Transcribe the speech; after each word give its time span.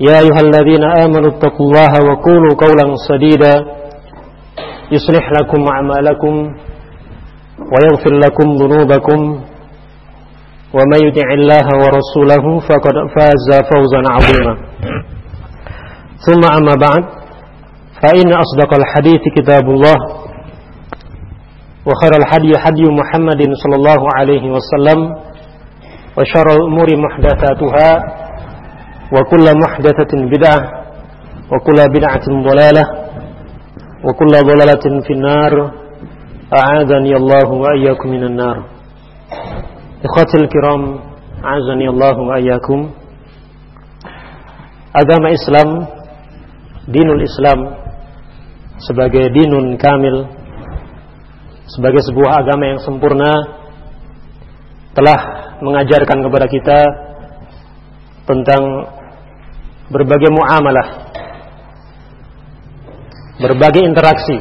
يا 0.00 0.18
أيها 0.20 0.40
الذين 0.40 0.84
آمنوا 1.04 1.30
اتقوا 1.30 1.66
الله 1.66 1.92
وقولوا 2.10 2.54
قولا 2.64 2.94
سديدا 3.08 3.54
يصلح 4.92 5.30
لكم 5.40 5.64
أعمالكم 5.68 6.34
ويغفر 7.72 8.14
لكم 8.24 8.52
ذنوبكم 8.52 9.20
ومن 10.76 11.00
يطع 11.08 11.28
الله 11.34 11.66
ورسوله 11.82 12.58
فقد 12.68 12.94
فاز 13.16 13.46
فوزا 13.72 14.02
عظيما. 14.10 14.56
ثم 16.26 16.42
أما 16.58 16.74
بعد 16.74 17.04
فإن 18.02 18.32
أصدق 18.32 18.74
الحديث 18.74 19.20
كتاب 19.36 19.70
الله 19.70 19.96
وخير 21.86 22.12
الحدي 22.18 22.58
حدي 22.58 22.82
محمد 22.82 23.42
صلى 23.62 23.76
الله 23.76 24.08
عليه 24.18 24.50
وسلم 24.50 25.14
وشر 26.18 26.46
الأمور 26.56 26.86
محدثاتها 26.96 27.90
وكل 29.11 29.45
محدثة 29.63 30.11
بدعة 30.33 30.59
وكل 31.51 31.79
بدعة 31.95 32.25
ضلالة 32.27 32.83
وكل 34.03 34.33
ضلالة 34.51 34.85
في 35.05 35.13
النار 35.13 35.71
أعاذني 36.59 37.15
الله 37.15 37.47
وإياكم 37.51 38.09
من 38.09 38.23
النار 38.23 38.57
إخوتي 40.05 40.37
الكرام 40.37 40.99
أعاذني 41.45 41.87
الله 41.89 42.15
وإياكم 42.19 42.79
Agama 44.91 45.31
Islam 45.31 45.87
Dinul 46.91 47.23
Islam 47.23 47.79
Sebagai 48.83 49.31
dinun 49.31 49.79
kamil 49.79 50.27
Sebagai 51.71 52.03
sebuah 52.11 52.43
agama 52.43 52.75
yang 52.75 52.81
sempurna 52.83 53.31
Telah 54.91 55.19
mengajarkan 55.63 56.27
kepada 56.27 56.47
kita 56.51 56.79
Tentang 58.27 58.63
Berbagai 59.92 60.30
muamalah 60.30 60.88
Berbagai 63.42 63.82
interaksi 63.84 64.38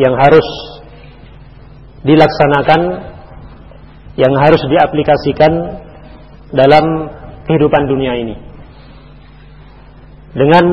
Yang 0.00 0.14
harus 0.18 0.48
Dilaksanakan 2.04 2.80
Yang 4.14 4.34
harus 4.40 4.62
diaplikasikan 4.68 5.52
Dalam 6.54 6.84
kehidupan 7.44 7.84
dunia 7.88 8.16
ini 8.24 8.36
dengan 10.34 10.64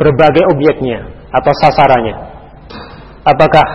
berbagai 0.00 0.44
objeknya 0.50 1.04
atau 1.30 1.52
sasarannya. 1.60 2.16
Apakah 3.24 3.66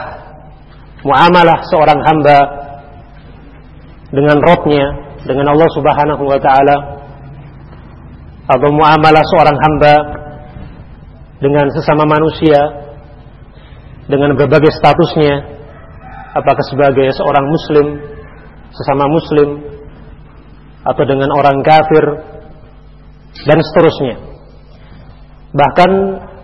muamalah 1.06 1.62
seorang 1.70 2.00
hamba 2.02 2.38
dengan 4.10 4.38
Robnya, 4.42 4.86
dengan 5.26 5.54
Allah 5.54 5.70
Subhanahu 5.78 6.24
wa 6.26 6.40
taala 6.42 6.76
atau 8.50 8.70
muamalah 8.74 9.24
seorang 9.30 9.58
hamba 9.62 9.96
dengan 11.38 11.70
sesama 11.70 12.10
manusia 12.10 12.60
dengan 14.10 14.34
berbagai 14.34 14.74
statusnya 14.74 15.34
apakah 16.34 16.66
sebagai 16.66 17.14
seorang 17.14 17.46
muslim 17.46 17.88
sesama 18.74 19.06
muslim 19.06 19.50
atau 20.82 21.04
dengan 21.06 21.30
orang 21.38 21.62
kafir 21.62 22.06
dan 23.46 23.60
seterusnya. 23.62 24.16
Bahkan 25.54 25.92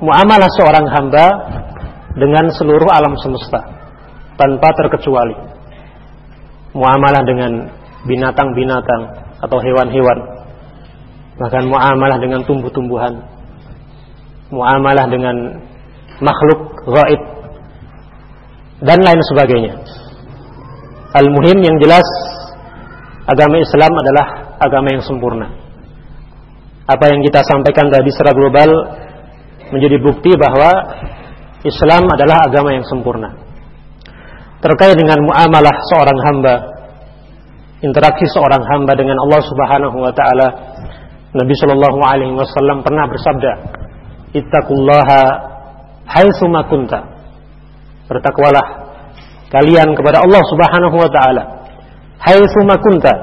muamalah 0.01 0.49
seorang 0.57 0.85
hamba 0.89 1.25
dengan 2.17 2.53
seluruh 2.53 2.89
alam 2.89 3.17
semesta 3.21 3.61
tanpa 4.38 4.69
terkecuali. 4.77 5.57
Muamalah 6.75 7.23
dengan 7.23 7.51
binatang-binatang 8.03 9.01
atau 9.39 9.57
hewan-hewan 9.63 10.44
bahkan 11.35 11.63
muamalah 11.68 12.18
dengan 12.19 12.41
tumbuh-tumbuhan. 12.47 13.13
Muamalah 14.53 15.06
dengan 15.12 15.35
makhluk 16.23 16.59
gaib. 16.88 17.22
Dan 18.84 19.00
lain 19.01 19.22
sebagainya. 19.31 19.74
Al-muhim 21.16 21.63
yang 21.63 21.79
jelas 21.79 22.06
agama 23.24 23.56
Islam 23.59 23.91
adalah 23.95 24.25
agama 24.59 24.88
yang 24.91 25.03
sempurna. 25.03 25.47
Apa 26.85 27.09
yang 27.09 27.24
kita 27.25 27.41
sampaikan 27.41 27.90
tadi 27.90 28.13
secara 28.13 28.35
global 28.35 28.69
menjadi 29.74 29.97
bukti 29.97 30.38
bahwa 30.38 30.69
Islam 31.66 32.06
adalah 32.06 32.45
agama 32.45 32.69
yang 32.78 32.85
sempurna. 32.85 33.34
Terkait 34.62 34.94
dengan 34.94 35.18
muamalah 35.25 35.75
seorang 35.90 36.19
hamba, 36.29 36.56
interaksi 37.81 38.29
seorang 38.29 38.62
hamba 38.62 38.94
dengan 38.94 39.18
Allah 39.25 39.41
Subhanahu 39.41 39.97
wa 39.97 40.13
taala, 40.13 40.47
Nabi 41.35 41.53
Shallallahu 41.59 42.00
alaihi 42.00 42.31
wasallam 42.31 42.79
pernah 42.79 43.12
bersabda, 43.12 43.51
"Ittaqullaha 44.31 45.22
haitsu 46.07 46.47
ma 46.47 46.63
kunta." 46.63 47.03
Bertakwalah 48.07 48.88
kalian 49.51 49.91
kepada 50.00 50.24
Allah 50.24 50.41
Subhanahu 50.47 50.95
wa 50.95 51.09
taala 51.12 51.44
haitsu 52.24 52.63
ma 52.63 52.79
kunta. 52.79 53.13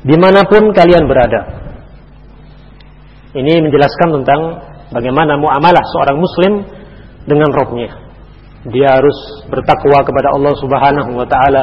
Di 0.00 0.16
mana 0.16 0.42
pun 0.48 0.72
kalian 0.72 1.04
berada, 1.06 1.40
ini 3.36 3.62
menjelaskan 3.62 4.08
tentang 4.20 4.40
bagaimana 4.90 5.38
muamalah 5.38 5.84
seorang 5.94 6.18
muslim 6.18 6.52
dengan 7.30 7.54
rohnya. 7.54 7.90
Dia 8.66 8.98
harus 8.98 9.14
bertakwa 9.46 10.02
kepada 10.02 10.34
Allah 10.34 10.54
Subhanahu 10.58 11.10
wa 11.14 11.26
taala 11.30 11.62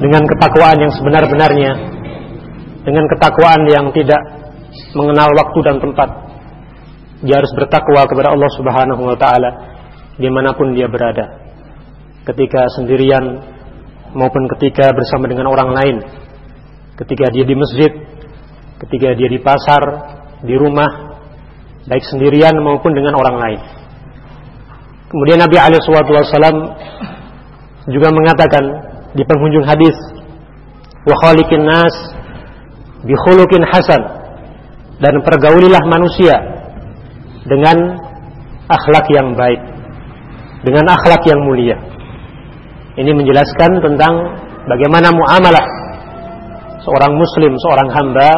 dengan 0.00 0.24
ketakwaan 0.24 0.78
yang 0.80 0.92
sebenar-benarnya. 0.96 1.91
Dengan 2.82 3.04
ketakwaan 3.06 3.62
yang 3.70 3.86
tidak 3.94 4.18
mengenal 4.98 5.30
waktu 5.38 5.58
dan 5.62 5.76
tempat. 5.78 6.08
Dia 7.22 7.38
harus 7.38 7.52
bertakwa 7.54 8.02
kepada 8.10 8.34
Allah 8.34 8.50
Subhanahu 8.58 9.02
wa 9.06 9.14
taala 9.14 9.50
di 10.18 10.26
mana 10.26 10.58
pun 10.58 10.74
dia 10.74 10.90
berada. 10.90 11.38
Ketika 12.26 12.66
sendirian 12.74 13.42
maupun 14.14 14.50
ketika 14.58 14.90
bersama 14.90 15.30
dengan 15.30 15.46
orang 15.46 15.70
lain. 15.70 15.96
Ketika 16.98 17.30
dia 17.30 17.46
di 17.46 17.54
masjid 17.54 18.12
ketika 18.82 19.14
dia 19.14 19.30
di 19.30 19.38
pasar, 19.38 19.82
di 20.42 20.58
rumah, 20.58 20.90
baik 21.86 22.02
sendirian 22.02 22.58
maupun 22.58 22.90
dengan 22.90 23.14
orang 23.14 23.36
lain. 23.38 23.60
Kemudian 25.06 25.38
Nabi 25.38 25.56
Alaihissalam 25.60 26.56
juga 27.86 28.08
mengatakan 28.10 28.64
di 29.14 29.22
penghujung 29.22 29.66
hadis, 29.68 29.94
wa 31.06 31.14
khaliqin 31.22 31.62
nas 31.62 31.94
bi 33.02 33.14
khuluqin 33.26 33.62
hasan 33.66 34.02
dan 35.02 35.14
pergaulilah 35.26 35.82
manusia 35.90 36.36
dengan 37.42 37.98
akhlak 38.70 39.06
yang 39.10 39.34
baik, 39.34 39.60
dengan 40.62 40.86
akhlak 40.94 41.22
yang 41.26 41.40
mulia. 41.42 41.76
Ini 42.92 43.10
menjelaskan 43.10 43.82
tentang 43.82 44.14
bagaimana 44.68 45.10
muamalah 45.10 45.66
seorang 46.84 47.12
muslim, 47.18 47.52
seorang 47.58 47.88
hamba 47.90 48.30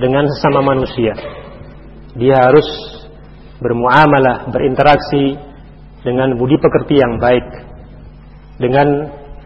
dengan 0.00 0.24
sesama 0.32 0.72
manusia. 0.72 1.12
Dia 2.16 2.36
harus 2.40 2.68
bermuamalah, 3.60 4.48
berinteraksi 4.48 5.36
dengan 6.02 6.34
budi 6.36 6.56
pekerti 6.56 6.94
yang 6.96 7.20
baik, 7.20 7.46
dengan 8.56 8.86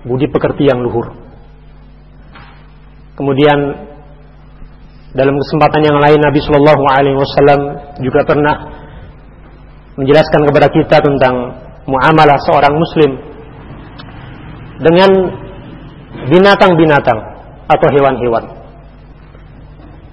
budi 0.06 0.26
pekerti 0.31 0.70
yang 0.70 0.82
luhur. 0.82 1.14
Kemudian 3.16 3.58
dalam 5.17 5.35
kesempatan 5.41 5.83
yang 5.83 5.99
lain 5.99 6.21
Nabi 6.21 6.41
Shallallahu 6.45 6.83
Alaihi 6.93 7.17
Wasallam 7.17 7.61
juga 8.05 8.21
pernah 8.29 8.55
menjelaskan 9.97 10.45
kepada 10.45 10.69
kita 10.69 10.97
tentang 11.01 11.35
muamalah 11.89 12.37
seorang 12.45 12.77
muslim 12.77 13.11
dengan 14.77 15.11
binatang-binatang 16.29 17.19
atau 17.65 17.89
hewan-hewan 17.97 18.45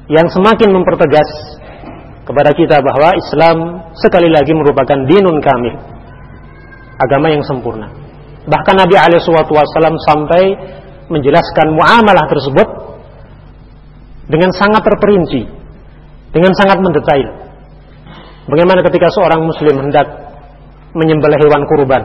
yang 0.08 0.28
semakin 0.32 0.72
mempertegas 0.72 1.28
kepada 2.24 2.56
kita 2.56 2.80
bahwa 2.80 3.12
Islam 3.20 3.58
sekali 4.00 4.32
lagi 4.32 4.56
merupakan 4.56 5.04
dinun 5.04 5.44
kamil 5.44 5.76
agama 7.04 7.28
yang 7.28 7.44
sempurna. 7.44 7.92
Bahkan 8.48 8.76
Nabi 8.76 8.96
Alaihissalam 8.96 9.96
sampai 10.08 10.44
menjelaskan 11.12 11.76
muamalah 11.76 12.28
tersebut 12.32 12.83
dengan 14.34 14.50
sangat 14.58 14.82
terperinci 14.82 15.46
dengan 16.34 16.52
sangat 16.58 16.82
mendetail 16.82 17.28
bagaimana 18.50 18.82
ketika 18.82 19.14
seorang 19.14 19.46
muslim 19.46 19.78
hendak 19.78 20.10
menyembelih 20.98 21.38
hewan 21.38 21.64
kurban 21.70 22.04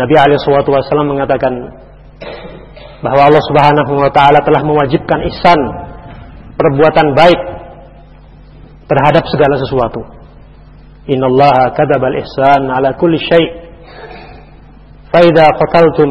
Nabi 0.00 0.14
Alaihissalam 0.16 1.12
mengatakan 1.12 1.52
bahwa 3.04 3.22
Allah 3.28 3.42
Subhanahu 3.44 3.92
wa 4.00 4.10
taala 4.12 4.40
telah 4.40 4.62
mewajibkan 4.64 5.18
ihsan 5.28 5.60
perbuatan 6.56 7.16
baik 7.16 7.40
terhadap 8.88 9.24
segala 9.28 9.56
sesuatu. 9.56 10.00
Innallaha 11.08 11.72
kadzabal 11.72 12.16
ihsan 12.22 12.68
ala 12.68 12.96
kulli 12.96 13.18
syai. 13.18 13.44
Fa 15.10 15.20
idza 15.26 15.48
qataltum 15.58 16.10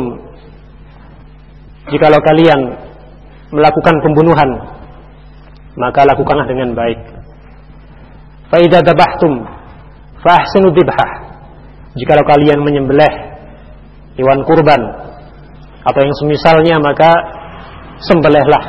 jikalau 1.87 2.19
kalian 2.19 2.88
melakukan 3.49 3.95
pembunuhan 4.05 4.49
maka 5.79 6.03
lakukanlah 6.03 6.45
dengan 6.49 6.75
baik. 6.75 6.99
Fa 8.51 8.57
idza 8.59 8.83
dabahtum 8.83 9.33
fa 10.19 10.35
dibhah. 10.75 11.11
Jikalau 11.95 12.25
kalian 12.27 12.59
menyembelih 12.61 13.13
hewan 14.19 14.43
kurban 14.45 14.81
atau 15.79 15.99
yang 16.03 16.15
semisalnya 16.21 16.75
maka 16.77 17.09
sembelihlah 18.03 18.63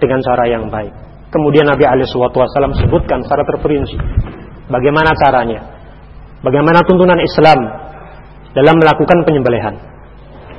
dengan 0.00 0.20
cara 0.24 0.44
yang 0.48 0.64
baik. 0.72 0.90
Kemudian 1.30 1.66
Nabi 1.66 1.84
alaihi 1.86 2.08
sebutkan 2.08 3.18
secara 3.26 3.42
terperinci 3.46 3.96
bagaimana 4.70 5.12
caranya. 5.18 5.60
Bagaimana 6.44 6.84
tuntunan 6.84 7.18
Islam 7.20 7.58
dalam 8.54 8.76
melakukan 8.78 9.18
penyembelihan. 9.24 9.74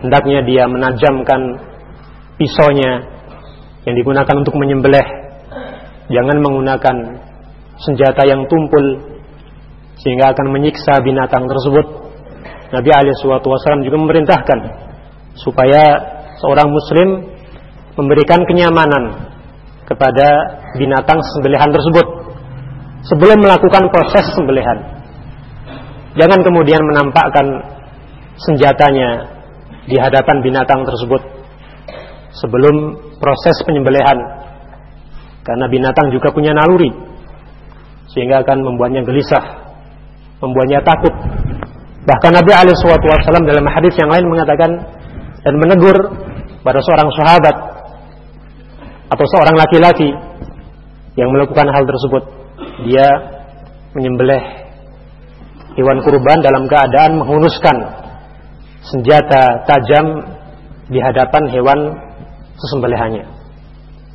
Hendaknya 0.03 0.43
dia 0.43 0.63
menajamkan 0.67 1.41
pisaunya 2.37 3.14
yang 3.85 3.95
digunakan 3.95 4.35
untuk 4.35 4.53
menyembelih. 4.57 5.07
Jangan 6.09 6.37
menggunakan 6.41 6.95
senjata 7.81 8.25
yang 8.25 8.45
tumpul 8.45 9.15
sehingga 10.01 10.33
akan 10.33 10.53
menyiksa 10.53 11.01
binatang 11.01 11.45
tersebut. 11.49 11.85
Nabi 12.73 12.89
wasallam 12.91 13.85
juga 13.85 13.97
memerintahkan 14.01 14.59
supaya 15.37 15.83
seorang 16.41 16.69
muslim 16.69 17.09
memberikan 17.95 18.43
kenyamanan 18.43 19.33
kepada 19.85 20.27
binatang 20.75 21.21
sembelihan 21.37 21.69
tersebut 21.71 22.07
sebelum 23.05 23.37
melakukan 23.39 23.85
proses 23.93 24.25
sembelihan. 24.33 24.77
Jangan 26.15 26.41
kemudian 26.41 26.81
menampakkan 26.81 27.45
senjatanya 28.39 29.29
di 29.85 29.95
hadapan 30.01 30.41
binatang 30.41 30.81
tersebut 30.83 31.21
sebelum 32.41 32.75
proses 33.19 33.55
penyembelihan. 33.63 34.17
Karena 35.45 35.65
binatang 35.69 36.09
juga 36.09 36.33
punya 36.33 36.51
naluri 36.57 36.89
sehingga 38.09 38.41
akan 38.41 38.63
membuatnya 38.63 39.03
gelisah, 39.03 39.43
membuatnya 40.41 40.81
takut. 40.81 41.13
Bahkan 42.05 42.31
Nabi 42.33 42.51
alaihi 42.53 43.45
dalam 43.45 43.65
hadis 43.65 43.93
yang 43.97 44.09
lain 44.09 44.25
mengatakan 44.29 44.71
dan 45.45 45.53
menegur 45.61 45.97
pada 46.65 46.81
seorang 46.81 47.09
sahabat 47.13 47.55
atau 49.13 49.25
seorang 49.29 49.53
laki-laki 49.53 50.09
yang 51.13 51.29
melakukan 51.29 51.69
hal 51.69 51.85
tersebut 51.85 52.23
dia 52.89 53.07
menyembelih 53.93 54.43
hewan 55.77 56.01
kurban 56.01 56.41
dalam 56.41 56.65
keadaan 56.65 57.21
menghunuskan 57.21 57.77
senjata 58.81 59.65
tajam 59.69 60.05
di 60.89 60.97
hadapan 60.97 61.43
hewan 61.53 61.79
sesembelihannya 62.59 63.25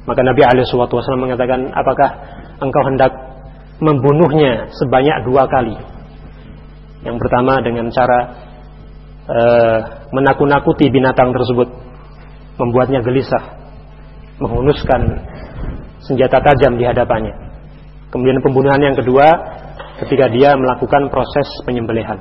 maka 0.09 0.21
Nabi 0.25 0.41
wasallam 0.43 1.25
mengatakan 1.29 1.71
apakah 1.77 2.09
engkau 2.61 2.83
hendak 2.89 3.13
membunuhnya 3.81 4.69
sebanyak 4.77 5.25
dua 5.25 5.49
kali 5.49 5.77
yang 7.01 7.17
pertama 7.17 7.65
dengan 7.65 7.89
cara 7.89 8.19
uh, 9.25 9.79
menakut-nakuti 10.13 10.93
binatang 10.93 11.33
tersebut, 11.33 11.69
membuatnya 12.61 13.01
gelisah, 13.01 13.57
menghunuskan 14.37 15.01
senjata 16.05 16.45
tajam 16.45 16.77
di 16.77 16.85
hadapannya. 16.85 17.33
Kemudian 18.13 18.43
pembunuhan 18.45 18.83
yang 18.83 18.97
kedua 18.99 19.27
ketika 20.05 20.29
dia 20.29 20.59
melakukan 20.61 21.09
proses 21.09 21.47
penyembelihan, 21.65 22.21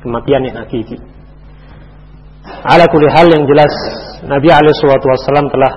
kematian 0.00 0.48
yang 0.48 0.56
hakiki. 0.62 0.96
Ala 2.42 2.90
kulli 2.90 3.06
hal 3.10 3.30
yang 3.30 3.46
jelas 3.46 3.70
Nabi 4.26 4.48
alaihi 4.50 4.74
telah 5.50 5.72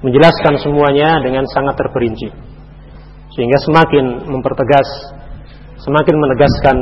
menjelaskan 0.00 0.54
semuanya 0.62 1.20
dengan 1.22 1.44
sangat 1.50 1.78
terperinci. 1.78 2.28
Sehingga 3.30 3.58
semakin 3.62 4.26
mempertegas, 4.26 4.88
semakin 5.82 6.14
menegaskan 6.18 6.76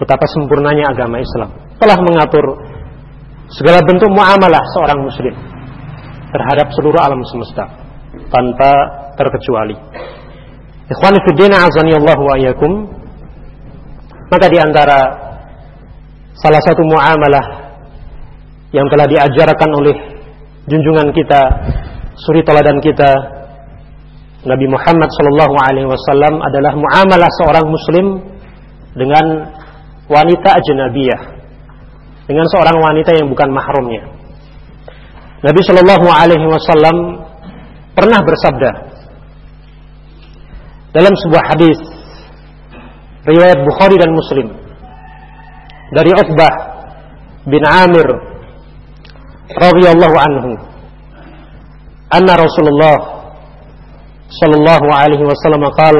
betapa 0.00 0.26
sempurnanya 0.34 0.90
agama 0.90 1.20
Islam 1.20 1.50
telah 1.76 1.98
mengatur 2.00 2.46
segala 3.52 3.82
bentuk 3.84 4.08
muamalah 4.10 4.62
seorang 4.76 4.98
muslim 5.02 5.34
terhadap 6.30 6.70
seluruh 6.74 7.00
alam 7.02 7.20
semesta 7.26 7.66
tanpa 8.30 8.70
terkecuali. 9.18 9.76
Ikhwan 10.90 11.14
Allah 11.14 12.18
wa 12.18 12.34
iyyakum. 12.34 12.72
Maka 14.30 14.46
di 14.46 14.58
antara 14.62 14.98
salah 16.38 16.62
satu 16.62 16.86
muamalah 16.86 17.59
yang 18.70 18.86
telah 18.90 19.06
diajarkan 19.10 19.70
oleh 19.74 19.96
junjungan 20.70 21.10
kita, 21.10 21.42
suri 22.18 22.42
teladan 22.46 22.78
kita 22.78 23.10
Nabi 24.46 24.66
Muhammad 24.72 25.10
sallallahu 25.12 25.54
alaihi 25.58 25.88
wasallam 25.90 26.40
adalah 26.40 26.72
muamalah 26.72 27.30
seorang 27.44 27.66
muslim 27.68 28.06
dengan 28.96 29.26
wanita 30.08 30.48
ajnabiyah 30.58 31.40
dengan 32.30 32.46
seorang 32.46 32.78
wanita 32.78 33.10
yang 33.18 33.26
bukan 33.26 33.50
mahramnya. 33.50 34.06
Nabi 35.42 35.60
Shallallahu 35.66 36.06
Alaihi 36.14 36.46
Wasallam 36.46 36.96
pernah 37.90 38.22
bersabda 38.22 38.70
dalam 40.94 41.10
sebuah 41.10 41.42
hadis 41.50 41.78
riwayat 43.26 43.58
Bukhari 43.66 43.98
dan 43.98 44.14
Muslim 44.14 44.46
dari 45.90 46.14
Uqbah 46.14 46.54
bin 47.50 47.66
Amir 47.66 48.06
radhiyallahu 49.58 50.16
anhu 50.18 50.50
anna 52.14 52.34
Rasulullah 52.38 52.96
sallallahu 54.30 54.86
alaihi 54.94 55.24
wasallam 55.26 55.64
qal 55.74 55.96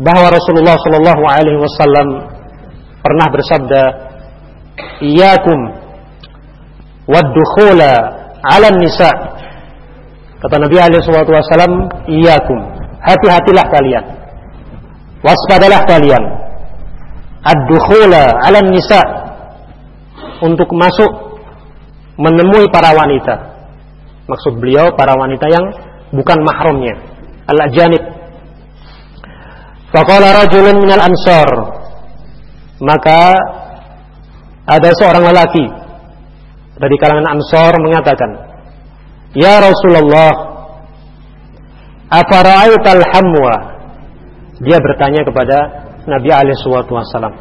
bahwa 0.00 0.26
Rasulullah 0.28 0.76
sallallahu 0.76 1.22
alaihi 1.24 1.60
wasallam 1.60 2.08
pernah 3.00 3.26
bersabda 3.32 3.82
Iyakum 5.00 5.60
waddukhula 7.06 7.92
ala 8.42 8.68
nisa 8.74 9.10
kata 10.42 10.56
Nabi 10.60 10.76
alaihi 10.76 11.00
wasallam 11.08 11.72
iyakum 12.10 12.58
hati-hatilah 13.04 13.64
kalian. 13.68 14.04
Waspadalah 15.24 15.88
kalian. 15.88 16.20
Ad-dukhula 17.44 18.40
ala 18.44 18.60
nisa 18.68 19.00
untuk 20.44 20.68
masuk 20.72 21.08
menemui 22.18 22.70
para 22.70 22.94
wanita. 22.94 23.34
Maksud 24.24 24.56
beliau 24.56 24.94
para 24.96 25.14
wanita 25.18 25.46
yang 25.50 25.64
bukan 26.14 26.38
mahramnya. 26.40 26.94
Al-ajanib 27.44 28.02
faqala 29.92 30.42
rajulun 30.44 30.80
minal 30.80 31.02
ansar. 31.04 31.48
Maka 32.82 33.38
ada 34.64 34.90
seorang 34.96 35.28
lelaki 35.28 35.66
dari 36.80 36.96
kalangan 36.98 37.38
Ansor 37.38 37.72
mengatakan, 37.78 38.30
"Ya 39.36 39.60
Rasulullah, 39.62 40.32
afara'aital 42.10 43.02
hamwa?" 43.14 43.54
Dia 44.64 44.78
bertanya 44.80 45.22
kepada 45.26 45.58
Nabi 46.08 46.30
alaihi 46.32 46.56
wasallam, 46.66 47.34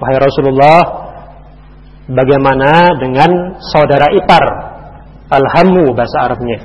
"Wahai 0.00 0.16
Rasulullah, 0.18 0.78
bagaimana 2.10 2.98
dengan 2.98 3.60
saudara 3.72 4.10
ipar 4.14 4.44
alhamu 5.30 5.94
bahasa 5.94 6.30
Arabnya?" 6.30 6.58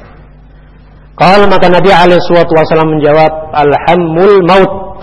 Kalau 1.18 1.50
maka 1.50 1.66
Nabi 1.66 1.90
alaihi 1.90 2.22
wasallam 2.22 2.94
menjawab, 2.94 3.32
"Alhamul 3.50 4.38
maut." 4.46 5.02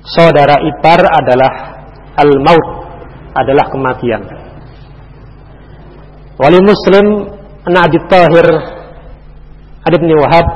Saudara 0.00 0.56
ipar 0.64 1.04
adalah 1.04 1.52
al-maut 2.16 2.68
adalah 3.36 3.68
kematian. 3.68 4.22
Wali 6.40 6.58
Muslim 6.64 7.06
An 7.68 7.74
Abi 7.76 8.00
Tahir 8.08 8.46
Ad 9.84 9.94
bin 10.00 10.10
Wahab 10.16 10.46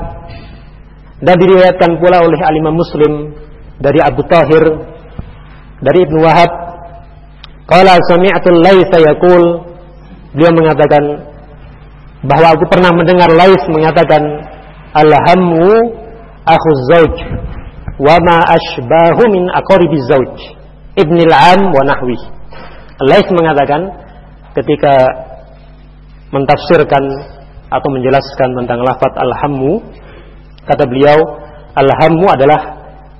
dan 1.21 1.37
diriwayatkan 1.37 2.01
pula 2.01 2.25
oleh 2.25 2.41
Alimah 2.41 2.73
Muslim 2.73 3.37
dari 3.81 4.01
Abu 4.01 4.25
Tahir 4.25 4.65
dari 5.85 5.99
Ibnu 6.09 6.19
Wahab 6.25 6.51
Qala 7.65 7.97
sami'tu 8.09 8.49
Laitsa 8.61 8.99
yaqul. 9.01 9.45
Beliau 10.35 10.53
mengatakan 10.53 11.05
bahwa 12.27 12.57
aku 12.57 12.65
pernah 12.67 12.91
mendengar 12.91 13.31
Lais 13.31 13.63
mengatakan 13.71 14.23
alhamu 14.97 15.95
akhu 16.43 16.69
zauj 16.91 17.17
wa 18.03 18.19
ma 18.19 18.43
ashbahu 18.51 19.31
min 19.31 19.47
aqaribi 19.55 20.03
zauj 20.11 20.35
ibnil 20.99 21.31
am 21.31 21.71
wa 21.71 21.83
nahwi. 21.87 22.19
Lais 23.07 23.29
mengatakan 23.31 23.95
ketika 24.59 24.93
mentafsirkan 26.35 27.05
atau 27.71 27.89
menjelaskan 27.95 28.49
tentang 28.59 28.83
lafaz 28.83 29.13
alhamu 29.19 29.83
kata 30.67 30.85
beliau 30.91 31.19
alhamu 31.79 32.27
adalah 32.31 32.61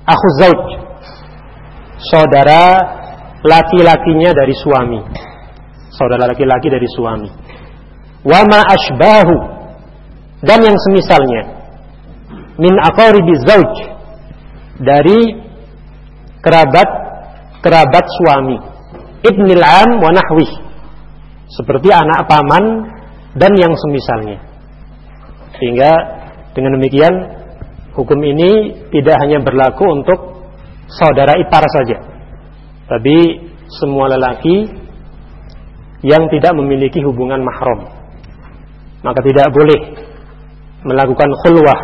akhu 0.07 0.27
zauj 0.43 0.63
saudara 2.11 2.63
laki-lakinya 3.45 4.33
dari 4.33 4.55
suami. 4.57 4.99
Saudara 5.93 6.27
laki-laki 6.27 6.67
dari 6.67 6.89
suami. 6.89 7.29
Wama 8.25 8.59
ashbahu. 8.65 9.35
Dan 10.41 10.59
yang 10.65 10.77
semisalnya. 10.89 11.41
Min 12.57 12.73
aqaribi 12.81 13.33
zauj 13.45 13.73
dari 14.81 15.19
kerabat 16.41 16.89
kerabat 17.61 18.05
suami. 18.21 18.57
Ibnil 19.25 19.63
am 19.63 19.89
wa 20.01 20.11
nahwi 20.13 20.45
seperti 21.49 21.89
anak 21.89 22.29
paman 22.29 22.89
dan 23.37 23.51
yang 23.57 23.73
semisalnya. 23.73 24.37
Sehingga 25.57 25.91
dengan 26.53 26.77
demikian 26.77 27.13
hukum 27.95 28.19
ini 28.21 28.83
tidak 28.91 29.17
hanya 29.23 29.41
berlaku 29.41 29.83
untuk 29.87 30.19
saudara 30.85 31.33
ipar 31.41 31.63
saja 31.71 32.14
tapi 32.85 33.15
semua 33.81 34.13
lelaki 34.13 34.69
yang 36.05 36.29
tidak 36.29 36.53
memiliki 36.53 37.01
hubungan 37.01 37.41
mahram 37.41 37.89
maka 39.01 39.19
tidak 39.25 39.49
boleh 39.53 39.81
melakukan 40.85 41.29
khulwah 41.45 41.81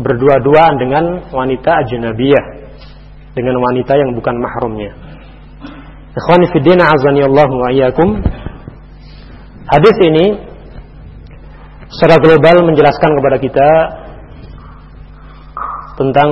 berdua-duaan 0.00 0.74
dengan 0.80 1.04
wanita 1.30 1.84
ajnabiyah 1.84 2.64
dengan 3.34 3.58
wanita 3.58 3.92
yang 3.98 4.14
bukan 4.14 4.38
mahramnya. 4.38 4.94
Ikhwani 6.14 6.46
fi 6.54 6.58
din 6.62 6.78
azani 6.78 7.26
Allah 7.26 7.50
wa 7.50 7.68
iyyakum. 7.74 8.22
Hadis 9.66 9.96
ini 10.06 10.26
secara 11.90 12.22
global 12.22 12.62
menjelaskan 12.70 13.10
kepada 13.18 13.36
kita 13.42 13.68
tentang 15.98 16.30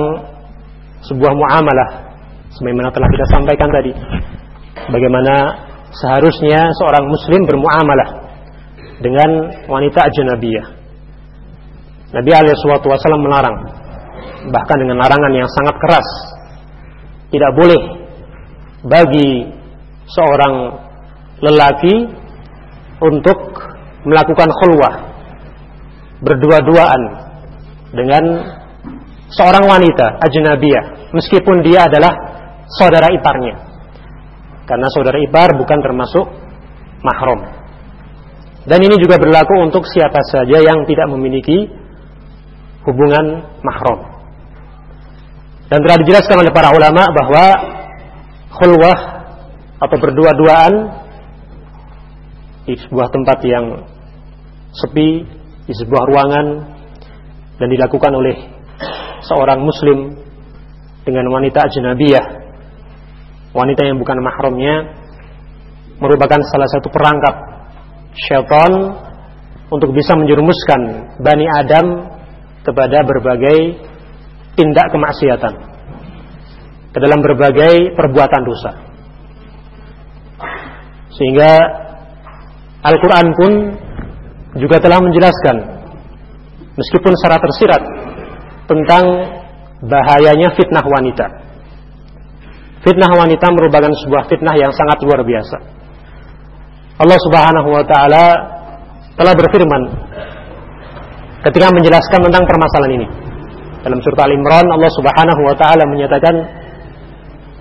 sebuah 1.07 1.33
muamalah 1.35 1.89
sebagaimana 2.57 2.89
telah 2.93 3.09
kita 3.09 3.25
sampaikan 3.29 3.69
tadi. 3.69 3.91
Bagaimana 4.89 5.35
seharusnya 5.93 6.73
seorang 6.77 7.05
muslim 7.07 7.41
bermuamalah 7.45 8.09
dengan 8.99 9.29
wanita 9.69 9.99
ajnabiyah. 10.05 10.67
Nabi 12.13 12.29
alaihi 12.29 12.53
wasallam 12.53 13.25
melarang 13.25 13.57
bahkan 14.53 14.77
dengan 14.77 15.01
larangan 15.01 15.33
yang 15.33 15.49
sangat 15.49 15.75
keras. 15.81 16.07
Tidak 17.33 17.51
boleh 17.57 17.81
bagi 18.85 19.49
seorang 20.05 20.53
lelaki 21.41 21.95
untuk 23.01 23.39
melakukan 24.05 24.49
khulwah 24.61 24.93
berdua-duaan 26.21 27.01
dengan 27.95 28.23
seorang 29.33 29.65
wanita 29.65 30.21
ajnabiyah 30.23 31.11
meskipun 31.15 31.65
dia 31.65 31.87
adalah 31.87 32.32
saudara 32.67 33.11
iparnya. 33.11 33.55
Karena 34.63 34.87
saudara 34.91 35.19
ipar 35.19 35.55
bukan 35.59 35.79
termasuk 35.83 36.25
mahram. 37.03 37.39
Dan 38.63 38.79
ini 38.79 38.95
juga 38.95 39.19
berlaku 39.19 39.59
untuk 39.59 39.83
siapa 39.83 40.23
saja 40.31 40.63
yang 40.63 40.87
tidak 40.87 41.11
memiliki 41.11 41.67
hubungan 42.87 43.59
mahram. 43.59 43.99
Dan 45.67 45.83
telah 45.83 45.97
dijelaskan 45.99 46.37
oleh 46.43 46.51
para 46.55 46.71
ulama 46.71 47.03
bahwa 47.11 47.45
khulwah 48.55 48.99
atau 49.83 49.97
berdua-duaan 49.99 50.73
di 52.63 52.79
sebuah 52.79 53.07
tempat 53.11 53.37
yang 53.43 53.83
sepi, 54.71 55.27
di 55.67 55.73
sebuah 55.75 56.03
ruangan 56.07 56.47
dan 57.59 57.67
dilakukan 57.67 58.11
oleh 58.15 58.35
seorang 59.27 59.59
muslim 59.59 60.15
dengan 61.03 61.27
wanita 61.31 61.67
ajnabiyah, 61.67 62.42
wanita 63.53 63.81
yang 63.85 64.01
bukan 64.01 64.17
mahramnya 64.19 64.97
merupakan 66.01 66.41
salah 66.49 66.67
satu 66.73 66.89
perangkap 66.89 67.35
syaitan 68.17 68.97
untuk 69.69 69.93
bisa 69.93 70.17
menjerumuskan 70.17 71.13
Bani 71.21 71.45
Adam 71.49 71.85
kepada 72.65 73.01
berbagai 73.05 73.77
tindak 74.57 74.89
kemaksiatan. 74.93 75.53
Ke 76.93 76.97
dalam 77.01 77.25
berbagai 77.25 77.97
perbuatan 77.97 78.41
dosa. 78.45 78.71
Sehingga 81.13 81.51
Al-Quran 82.85 83.27
pun 83.33 83.51
juga 84.61 84.77
telah 84.77 85.01
menjelaskan 85.01 85.55
meskipun 86.77 87.13
secara 87.17 87.41
tersirat 87.41 87.81
tentang 88.69 89.03
bahayanya 89.81 90.53
fitnah 90.53 90.85
wanita 90.85 91.42
fitnah 92.83 93.11
wanita 93.15 93.47
merupakan 93.55 93.91
sebuah 94.03 94.27
fitnah 94.27 94.55
yang 94.59 94.71
sangat 94.75 94.99
luar 95.03 95.23
biasa 95.23 95.83
Allah 96.93 97.19
Subhanahu 97.25 97.69
wa 97.73 97.83
taala 97.89 98.25
telah 99.17 99.33
berfirman 99.33 99.81
ketika 101.49 101.67
menjelaskan 101.73 102.19
tentang 102.29 102.43
permasalahan 102.47 102.93
ini. 103.01 103.07
Dalam 103.83 103.99
surat 103.99 104.23
Al-Imran 104.23 104.65
Allah 104.71 104.91
Subhanahu 104.95 105.41
wa 105.43 105.55
taala 105.59 105.83
menyatakan 105.89 106.35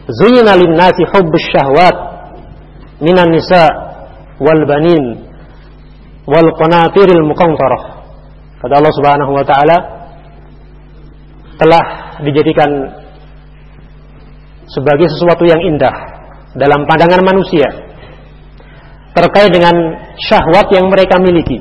Zuyyina 0.06 0.54
lin-nasi 0.54 1.02
hubbus 1.10 1.46
syahwat 1.50 1.96
minan 3.02 3.34
nisa 3.34 3.66
wal 4.38 4.62
banin 4.68 5.26
wal 6.28 6.50
qanatiril 6.62 7.26
muqantarah. 7.26 7.82
Kata 8.62 8.74
Allah 8.78 8.94
Subhanahu 8.94 9.32
wa 9.34 9.44
taala 9.48 9.76
telah 11.58 11.84
dijadikan 12.22 13.01
sebagai 14.70 15.10
sesuatu 15.10 15.42
yang 15.46 15.60
indah 15.62 15.94
dalam 16.54 16.84
pandangan 16.84 17.22
manusia 17.24 17.66
terkait 19.12 19.52
dengan 19.52 19.74
syahwat 20.16 20.72
yang 20.72 20.88
mereka 20.88 21.20
miliki. 21.20 21.60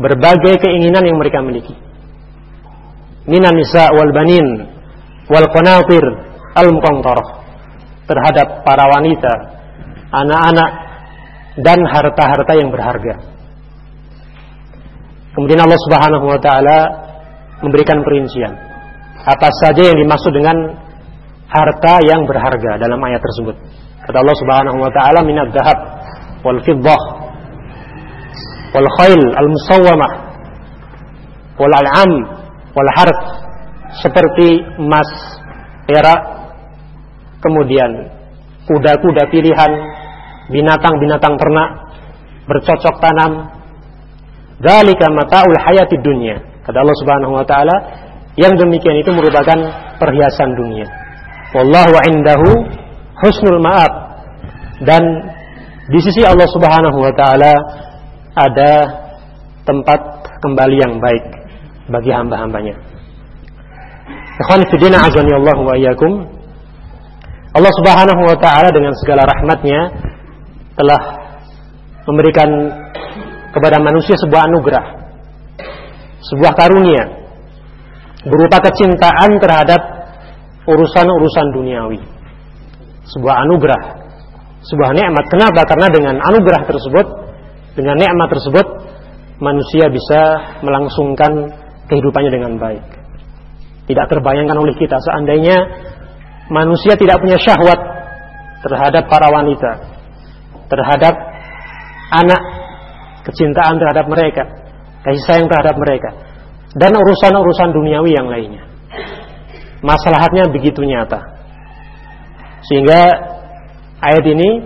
Berbagai 0.00 0.64
keinginan 0.64 1.04
yang 1.04 1.18
mereka 1.20 1.44
miliki. 1.44 1.76
Minan 3.28 3.56
nisa 3.56 3.92
wal 3.92 4.12
banin 4.16 4.46
wal 5.28 5.46
qanatir 5.52 6.04
al 6.56 6.68
terhadap 8.10 8.66
para 8.66 8.84
wanita, 8.90 9.32
anak-anak 10.10 10.70
dan 11.62 11.78
harta-harta 11.86 12.52
yang 12.58 12.74
berharga. 12.74 13.22
Kemudian 15.30 15.62
Allah 15.62 15.78
Subhanahu 15.86 16.26
wa 16.26 16.40
taala 16.42 16.78
memberikan 17.62 18.02
perincian 18.02 18.50
apa 19.20 19.48
saja 19.62 19.84
yang 19.84 19.98
dimaksud 20.00 20.32
dengan 20.32 20.56
harta 21.50 21.98
yang 22.06 22.22
berharga 22.30 22.78
dalam 22.78 22.98
ayat 23.02 23.18
tersebut. 23.18 23.56
Kata 24.06 24.16
Allah 24.22 24.36
Subhanahu 24.38 24.78
wa 24.78 24.90
taala 24.94 25.20
minad 25.26 25.50
dahab 25.50 25.78
wal 26.46 26.60
fiddah 26.62 27.02
wal 28.70 28.88
khail 29.02 29.22
al 29.34 29.48
musawwamah 29.50 30.12
wal 31.58 31.74
al'am 31.74 32.12
wal 32.72 32.90
harf 32.96 33.20
seperti 33.98 34.62
emas, 34.78 35.10
perak, 35.90 36.20
kemudian 37.42 38.14
kuda-kuda 38.70 39.26
pilihan, 39.34 39.72
binatang-binatang 40.54 41.34
ternak, 41.34 41.70
bercocok 42.46 42.96
tanam. 43.02 43.32
Dzalika 44.60 45.08
mataul 45.10 45.56
hayati 45.56 45.96
dunia. 46.04 46.36
Kata 46.62 46.84
Allah 46.84 46.96
Subhanahu 47.02 47.32
wa 47.34 47.44
taala, 47.48 47.76
yang 48.38 48.54
demikian 48.54 49.00
itu 49.00 49.10
merupakan 49.10 49.58
perhiasan 49.98 50.54
dunia. 50.54 50.99
Wallahu 51.50 51.98
indahu 52.06 52.50
husnul 53.18 53.58
ma'ab. 53.58 53.92
Dan 54.86 55.02
di 55.90 55.98
sisi 55.98 56.22
Allah 56.22 56.46
Subhanahu 56.46 56.98
wa 57.02 57.12
taala 57.12 57.52
ada 58.38 58.72
tempat 59.66 60.00
kembali 60.40 60.76
yang 60.78 61.02
baik 61.02 61.24
bagi 61.90 62.10
hamba-hambanya. 62.14 62.78
Ikhwan 64.40 64.62
fillah 64.72 65.02
azani 65.04 65.32
Allah 65.36 65.58
wa 65.58 65.74
iyyakum. 65.76 66.12
Allah 67.50 67.72
Subhanahu 67.82 68.22
wa 68.24 68.36
taala 68.38 68.70
dengan 68.70 68.94
segala 69.02 69.26
rahmatnya 69.26 69.90
telah 70.78 71.00
memberikan 72.06 72.48
kepada 73.50 73.82
manusia 73.82 74.14
sebuah 74.16 74.46
anugerah, 74.48 74.86
sebuah 76.30 76.52
karunia 76.54 77.04
berupa 78.24 78.62
kecintaan 78.70 79.40
terhadap 79.42 79.99
urusan-urusan 80.68 81.46
duniawi. 81.56 82.00
Sebuah 83.08 83.36
anugerah, 83.48 83.82
sebuah 84.64 84.90
nikmat. 84.92 85.24
Kenapa? 85.32 85.60
Karena 85.64 85.86
dengan 85.88 86.14
anugerah 86.20 86.62
tersebut, 86.68 87.06
dengan 87.74 87.96
nikmat 87.96 88.28
tersebut, 88.28 88.66
manusia 89.40 89.88
bisa 89.88 90.20
melangsungkan 90.60 91.32
kehidupannya 91.88 92.30
dengan 92.30 92.52
baik. 92.60 92.84
Tidak 93.88 94.06
terbayangkan 94.06 94.54
oleh 94.54 94.76
kita 94.78 95.00
seandainya 95.02 95.56
manusia 96.52 96.94
tidak 96.94 97.18
punya 97.18 97.40
syahwat 97.40 97.80
terhadap 98.62 99.08
para 99.08 99.28
wanita, 99.32 99.70
terhadap 100.68 101.14
anak, 102.12 102.42
kecintaan 103.26 103.80
terhadap 103.80 104.06
mereka, 104.06 104.42
kasih 105.02 105.24
sayang 105.24 105.48
terhadap 105.48 105.74
mereka, 105.74 106.10
dan 106.76 106.92
urusan-urusan 106.94 107.70
duniawi 107.74 108.10
yang 108.14 108.28
lainnya. 108.28 108.62
Masalahnya 109.80 110.52
begitu 110.52 110.84
nyata. 110.84 111.40
Sehingga 112.68 113.00
ayat 114.04 114.24
ini 114.28 114.60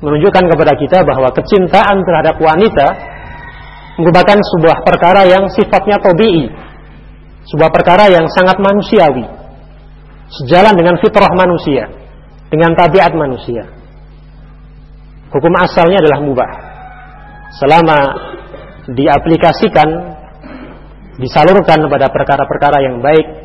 menunjukkan 0.00 0.44
kepada 0.48 0.72
kita 0.76 0.98
bahwa 1.04 1.28
kecintaan 1.32 2.04
terhadap 2.04 2.36
wanita 2.40 2.86
merupakan 4.00 4.38
sebuah 4.40 4.84
perkara 4.84 5.28
yang 5.28 5.48
sifatnya 5.52 6.00
tobi'i, 6.00 6.48
sebuah 7.52 7.68
perkara 7.72 8.08
yang 8.08 8.24
sangat 8.32 8.56
manusiawi, 8.60 9.24
sejalan 10.40 10.76
dengan 10.76 10.96
fitrah 11.00 11.32
manusia, 11.36 11.88
dengan 12.48 12.72
tabiat 12.76 13.12
manusia. 13.12 13.68
Hukum 15.30 15.52
asalnya 15.56 16.00
adalah 16.02 16.20
mubah. 16.24 16.50
Selama 17.60 17.98
diaplikasikan, 18.90 19.88
disalurkan 21.20 21.78
kepada 21.86 22.08
perkara-perkara 22.10 22.78
yang 22.82 22.98
baik, 23.04 23.39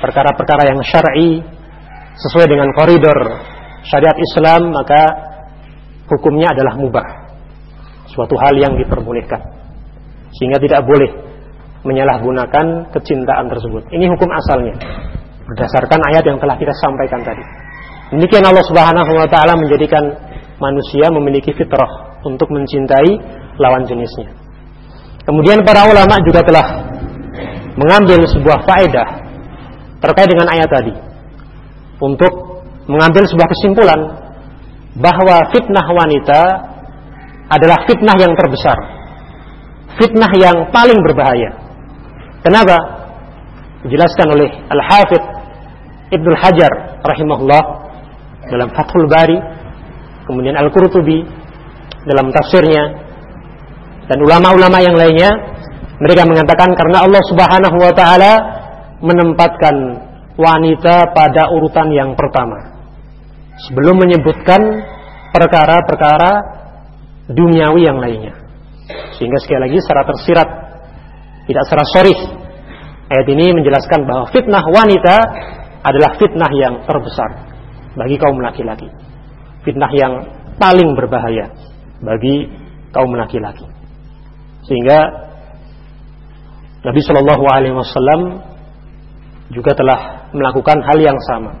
perkara-perkara 0.00 0.72
yang 0.72 0.80
syar'i 0.82 1.44
sesuai 2.16 2.46
dengan 2.48 2.68
koridor 2.74 3.18
syariat 3.86 4.16
Islam, 4.16 4.74
maka 4.74 5.00
hukumnya 6.10 6.52
adalah 6.52 6.74
mubah. 6.76 7.06
Suatu 8.10 8.34
hal 8.34 8.58
yang 8.58 8.74
diperbolehkan. 8.74 9.38
Sehingga 10.34 10.58
tidak 10.58 10.82
boleh 10.82 11.10
menyalahgunakan 11.86 12.92
kecintaan 12.92 13.46
tersebut. 13.48 13.88
Ini 13.94 14.04
hukum 14.10 14.28
asalnya 14.28 14.74
berdasarkan 15.48 16.00
ayat 16.12 16.24
yang 16.26 16.38
telah 16.38 16.56
kita 16.58 16.74
sampaikan 16.78 17.22
tadi. 17.24 17.42
Demikian 18.10 18.42
Allah 18.42 18.64
Subhanahu 18.66 19.12
wa 19.14 19.26
taala 19.30 19.54
menjadikan 19.54 20.02
manusia 20.60 21.08
memiliki 21.08 21.54
fitrah 21.54 22.20
untuk 22.26 22.50
mencintai 22.52 23.16
lawan 23.56 23.86
jenisnya. 23.86 24.28
Kemudian 25.24 25.62
para 25.62 25.86
ulama 25.88 26.20
juga 26.26 26.42
telah 26.44 26.66
mengambil 27.78 28.26
sebuah 28.28 28.66
faedah 28.66 29.08
terkait 30.00 30.28
dengan 30.32 30.48
ayat 30.48 30.68
tadi 30.68 30.94
untuk 32.00 32.64
mengambil 32.88 33.28
sebuah 33.28 33.48
kesimpulan 33.52 34.00
bahwa 34.96 35.36
fitnah 35.52 35.86
wanita 35.86 36.40
adalah 37.50 37.84
fitnah 37.86 38.16
yang 38.18 38.32
terbesar. 38.34 38.78
Fitnah 40.00 40.32
yang 40.34 40.56
paling 40.72 40.98
berbahaya. 41.04 41.50
Kenapa? 42.40 42.76
Dijelaskan 43.84 44.26
oleh 44.32 44.48
Al-Hafidh 44.70 45.24
Ibnu 46.10 46.32
Hajar 46.40 46.72
rahimahullah 47.04 47.62
dalam 48.50 48.68
Fathul 48.74 49.06
Bari, 49.06 49.38
kemudian 50.26 50.56
Al-Qurtubi 50.58 51.22
dalam 52.08 52.32
tafsirnya 52.32 52.84
dan 54.10 54.18
ulama-ulama 54.24 54.82
yang 54.82 54.96
lainnya 54.96 55.30
mereka 56.00 56.24
mengatakan 56.24 56.72
karena 56.74 57.04
Allah 57.04 57.22
Subhanahu 57.28 57.76
wa 57.76 57.92
taala 57.92 58.32
menempatkan 59.00 59.74
wanita 60.36 61.12
pada 61.12 61.52
urutan 61.52 61.88
yang 61.92 62.16
pertama 62.16 62.80
sebelum 63.68 64.00
menyebutkan 64.00 64.60
perkara-perkara 65.32 66.32
duniawi 67.28 67.80
yang 67.84 67.98
lainnya. 68.00 68.34
Sehingga 69.16 69.38
sekali 69.40 69.70
lagi 69.70 69.78
secara 69.84 70.02
tersirat 70.08 70.48
tidak 71.46 71.62
secara 71.66 71.84
sorry 71.92 72.14
ayat 73.10 73.26
ini 73.26 73.52
menjelaskan 73.54 74.06
bahwa 74.06 74.30
fitnah 74.30 74.64
wanita 74.64 75.16
adalah 75.82 76.10
fitnah 76.20 76.50
yang 76.56 76.74
terbesar 76.84 77.30
bagi 77.96 78.16
kaum 78.16 78.38
laki-laki. 78.40 78.88
Fitnah 79.64 79.92
yang 79.92 80.12
paling 80.56 80.96
berbahaya 80.96 81.52
bagi 82.00 82.48
kaum 82.92 83.12
laki-laki. 83.12 83.66
Sehingga 84.64 84.98
Nabi 86.80 87.00
Shallallahu 87.04 87.44
Alaihi 87.44 87.76
Wasallam 87.76 88.20
juga 89.50 89.74
telah 89.74 90.30
melakukan 90.30 90.78
hal 90.82 90.98
yang 91.02 91.18
sama. 91.26 91.52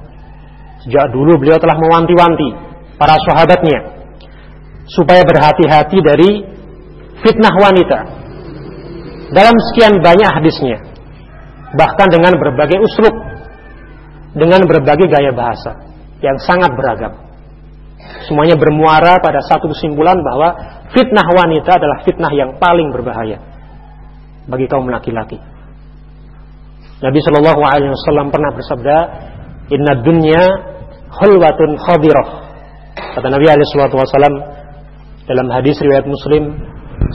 Sejak 0.86 1.12
dulu 1.12 1.36
beliau 1.36 1.58
telah 1.60 1.76
mewanti-wanti 1.76 2.48
para 2.96 3.18
sahabatnya 3.28 3.78
supaya 4.88 5.22
berhati-hati 5.26 5.98
dari 6.00 6.30
fitnah 7.20 7.54
wanita. 7.54 7.98
Dalam 9.30 9.54
sekian 9.70 10.02
banyak 10.02 10.26
hadisnya, 10.26 10.78
bahkan 11.78 12.10
dengan 12.10 12.34
berbagai 12.34 12.82
uslub 12.82 13.14
dengan 14.34 14.62
berbagai 14.66 15.10
gaya 15.10 15.34
bahasa 15.34 15.74
yang 16.22 16.38
sangat 16.42 16.70
beragam. 16.74 17.14
Semuanya 18.26 18.56
bermuara 18.56 19.18
pada 19.18 19.42
satu 19.44 19.70
kesimpulan 19.70 20.18
bahwa 20.22 20.54
fitnah 20.94 21.26
wanita 21.26 21.70
adalah 21.78 21.98
fitnah 22.06 22.32
yang 22.32 22.56
paling 22.58 22.90
berbahaya 22.94 23.38
bagi 24.46 24.66
kaum 24.66 24.88
laki-laki. 24.88 25.38
Nabi 27.00 27.18
Shallallahu 27.24 27.60
Alaihi 27.64 27.92
Wasallam 27.92 28.26
pernah 28.28 28.50
bersabda, 28.52 28.96
Inna 29.72 29.92
dunya 30.04 30.42
hulwatun 31.08 31.80
khadirah. 31.80 32.28
Kata 33.16 33.26
Nabi 33.32 33.46
Alaihi 33.48 33.66
Wasallam 33.72 34.34
dalam 35.24 35.46
hadis 35.48 35.80
riwayat 35.80 36.04
Muslim, 36.04 36.60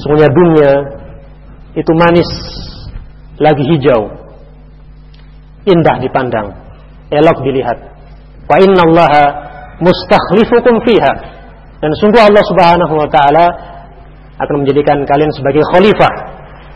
semuanya 0.02 0.30
dunia 0.34 0.72
itu 1.76 1.92
manis, 1.94 2.30
lagi 3.38 3.62
hijau, 3.76 4.10
indah 5.68 5.96
dipandang 6.00 6.56
elok 7.12 7.38
dilihat. 7.46 7.78
Wa 8.46 8.58
inna 8.62 8.82
Allah 8.90 9.14
mustakhlifukum 9.82 10.82
fiha. 10.86 11.14
Dan 11.84 11.92
sungguh 12.02 12.22
Allah 12.22 12.44
Subhanahu 12.50 12.94
wa 12.96 13.08
taala 13.12 13.46
akan 14.42 14.66
menjadikan 14.66 15.04
kalian 15.06 15.32
sebagai 15.36 15.62
khalifah, 15.76 16.14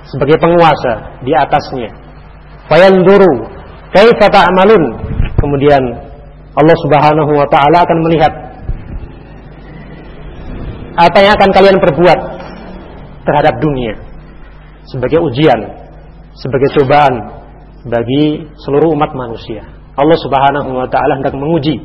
sebagai 0.05 0.37
penguasa 0.37 1.23
di 1.23 1.31
atasnya. 1.33 1.89
Fayanduru 2.69 3.49
kaifa 3.91 4.29
ta'malun. 4.29 4.83
Kemudian 5.41 5.81
Allah 6.53 6.77
Subhanahu 6.85 7.31
wa 7.33 7.47
taala 7.49 7.81
akan 7.81 7.97
melihat 8.05 8.33
apa 10.99 11.17
yang 11.23 11.33
akan 11.39 11.49
kalian 11.55 11.77
perbuat 11.79 12.19
terhadap 13.23 13.55
dunia 13.63 13.95
sebagai 14.89 15.21
ujian, 15.21 15.59
sebagai 16.35 16.69
cobaan 16.77 17.13
bagi 17.87 18.45
seluruh 18.61 18.93
umat 18.93 19.15
manusia. 19.15 19.63
Allah 19.95 20.17
Subhanahu 20.21 20.69
wa 20.75 20.87
taala 20.91 21.17
hendak 21.17 21.33
menguji 21.33 21.79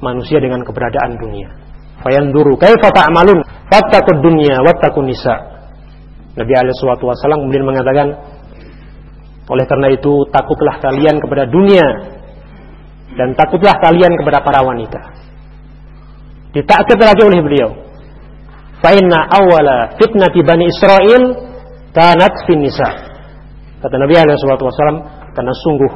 manusia 0.00 0.40
dengan 0.40 0.64
keberadaan 0.64 1.20
dunia. 1.20 1.48
Fayanduru 2.00 2.56
kaifa 2.56 2.88
ta'malun 2.90 3.44
fattaqud 3.68 4.24
dunya 4.24 4.56
wattaqun 4.64 5.04
nisa. 5.04 5.36
Nabi 6.34 6.52
alaihi 6.56 6.74
wasallam 6.80 7.44
kemudian 7.44 7.66
mengatakan 7.68 8.06
oleh 9.50 9.66
karena 9.66 9.90
itu 9.90 10.30
takutlah 10.30 10.78
kalian 10.78 11.18
kepada 11.18 11.44
dunia 11.50 11.86
dan 13.18 13.34
takutlah 13.34 13.74
kalian 13.82 14.14
kepada 14.14 14.38
para 14.46 14.62
wanita. 14.62 15.00
Ditakkid 16.54 16.98
lagi 16.98 17.22
oleh 17.26 17.40
beliau. 17.42 17.70
Fa 18.78 18.94
inna 18.94 19.26
awwala 19.28 19.98
fitnati 19.98 20.40
bani 20.46 20.70
Israel 20.70 21.22
kanat 21.90 22.34
fin 22.46 22.62
nisa. 22.62 22.90
Kata 23.82 23.94
Nabi 23.98 24.14
wasallam 24.14 24.98
karena 25.34 25.52
sungguh 25.66 25.92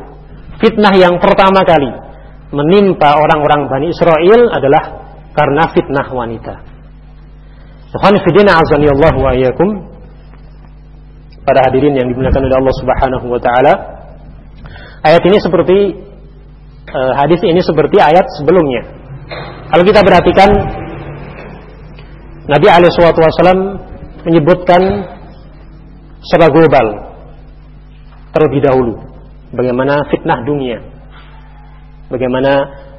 fitnah 0.58 0.94
yang 0.94 1.18
pertama 1.22 1.62
kali 1.62 1.90
menimpa 2.54 3.18
orang-orang 3.18 3.66
Bani 3.66 3.86
Israel 3.90 4.50
adalah 4.54 4.82
karena 5.34 5.62
fitnah 5.74 6.06
wanita. 6.14 6.54
Tuhan 7.94 8.14
fidina 8.26 8.58
azani 8.58 8.90
Allah 8.90 9.14
wa 9.14 9.30
iyyakum. 9.34 9.93
Para 11.44 11.60
hadirin 11.68 11.92
yang 11.92 12.08
dimuliakan 12.08 12.48
oleh 12.48 12.56
Allah 12.56 12.74
Subhanahu 12.80 13.26
wa 13.28 13.40
taala. 13.40 13.72
Ayat 15.04 15.20
ini 15.28 15.36
seperti 15.36 15.78
uh, 16.88 17.12
hadis 17.20 17.40
ini 17.44 17.60
seperti 17.60 18.00
ayat 18.00 18.24
sebelumnya. 18.40 18.82
Kalau 19.68 19.84
kita 19.84 20.00
perhatikan 20.00 20.48
Nabi 22.44 22.66
alaihi 22.68 22.92
wasallam 22.92 23.60
menyebutkan 24.24 24.80
secara 26.24 26.48
global 26.48 26.86
terlebih 28.32 28.60
dahulu 28.64 28.94
bagaimana 29.52 30.04
fitnah 30.08 30.44
dunia, 30.44 30.80
bagaimana 32.08 32.52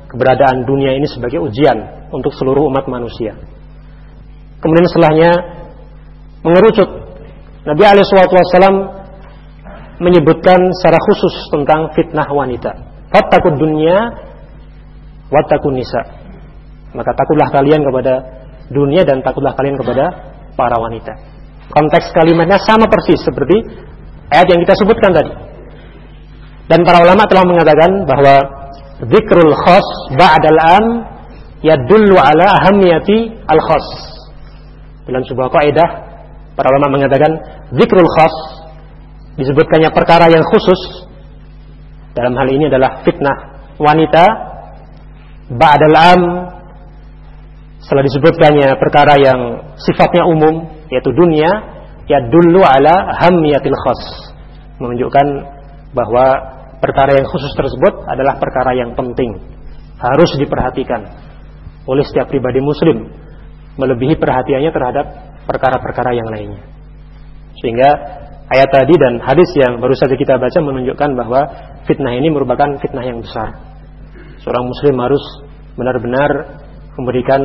keberadaan 0.10 0.65
dunia 0.65 0.97
ini 0.97 1.05
sebagai 1.10 1.41
ujian 1.41 2.10
untuk 2.10 2.34
seluruh 2.34 2.69
umat 2.69 2.86
manusia. 2.89 3.38
Kemudian 4.62 4.88
setelahnya 4.89 5.31
mengerucut 6.41 7.04
Nabi 7.65 7.82
alaihi 7.82 8.06
wasallam 8.06 8.78
menyebutkan 9.97 10.60
secara 10.78 10.99
khusus 11.01 11.34
tentang 11.49 11.89
fitnah 11.97 12.28
wanita. 12.30 12.71
Fattakud 13.10 13.58
dunia 13.58 14.13
wattaqun 15.34 15.73
nisa. 15.73 16.01
Maka 16.93 17.12
takutlah 17.17 17.49
kalian 17.51 17.82
kepada 17.82 18.13
dunia 18.69 19.01
dan 19.04 19.25
takutlah 19.25 19.58
kalian 19.58 19.75
kepada 19.82 20.06
para 20.54 20.78
wanita. 20.78 21.13
Konteks 21.73 22.13
kalimatnya 22.13 22.62
sama 22.62 22.86
persis 22.86 23.19
seperti 23.25 23.65
ayat 24.30 24.47
yang 24.54 24.62
kita 24.62 24.73
sebutkan 24.78 25.12
tadi. 25.12 25.34
Dan 26.69 26.86
para 26.86 27.01
ulama 27.01 27.25
telah 27.30 27.45
mengatakan 27.45 27.91
bahwa 28.06 28.36
zikrul 29.10 29.54
khas 29.54 29.88
ba'dal 30.17 30.60
am 30.62 30.86
yadullu 31.65 32.13
ala 32.17 32.45
ahamiyati 32.62 33.41
al 33.49 33.62
khas. 33.62 33.88
Dalam 35.06 35.21
sebuah 35.25 35.49
kaidah 35.49 35.89
para 36.55 36.67
ulama 36.71 36.97
mengatakan 36.97 37.31
zikrul 37.75 38.07
khas 38.19 38.35
disebutkannya 39.39 39.91
perkara 39.91 40.31
yang 40.31 40.43
khusus. 40.47 41.07
Dalam 42.15 42.31
hal 42.39 42.47
ini 42.47 42.71
adalah 42.71 43.03
fitnah 43.03 43.67
wanita. 43.75 44.55
Ba'dal 45.45 45.93
am 45.93 46.21
setelah 47.85 48.01
disebutkannya 48.01 48.81
perkara 48.81 49.13
yang 49.21 49.39
sifatnya 49.77 50.25
umum 50.25 50.73
yaitu 50.89 51.13
dunia 51.13 51.75
ya 52.09 52.17
dulu 52.25 52.65
ala 52.65 53.13
hamiyatil 53.19 53.77
khas. 53.77 54.01
Menunjukkan 54.81 55.27
bahwa 55.93 56.25
perkara 56.81 57.19
yang 57.19 57.27
khusus 57.29 57.53
tersebut 57.53 57.93
adalah 58.09 58.41
perkara 58.41 58.73
yang 58.73 58.97
penting. 58.97 59.37
Harus 60.01 60.33
diperhatikan 60.39 61.07
oleh 61.85 62.03
setiap 62.07 62.31
pribadi 62.31 62.63
muslim. 62.63 63.11
Melebihi 63.75 64.15
perhatiannya 64.17 64.71
terhadap 64.71 65.05
perkara-perkara 65.45 66.12
yang 66.17 66.27
lainnya 66.29 66.62
sehingga 67.62 67.89
ayat 68.51 68.69
tadi 68.69 68.93
dan 68.99 69.21
hadis 69.23 69.49
yang 69.58 69.79
baru 69.79 69.95
saja 69.95 70.13
kita 70.17 70.38
baca 70.38 70.60
menunjukkan 70.60 71.10
bahwa 71.17 71.41
fitnah 71.88 72.13
ini 72.13 72.29
merupakan 72.29 72.77
fitnah 72.81 73.05
yang 73.05 73.23
besar 73.23 73.55
seorang 74.45 74.65
muslim 74.69 74.95
harus 75.01 75.23
benar-benar 75.73 76.62
memberikan 76.95 77.41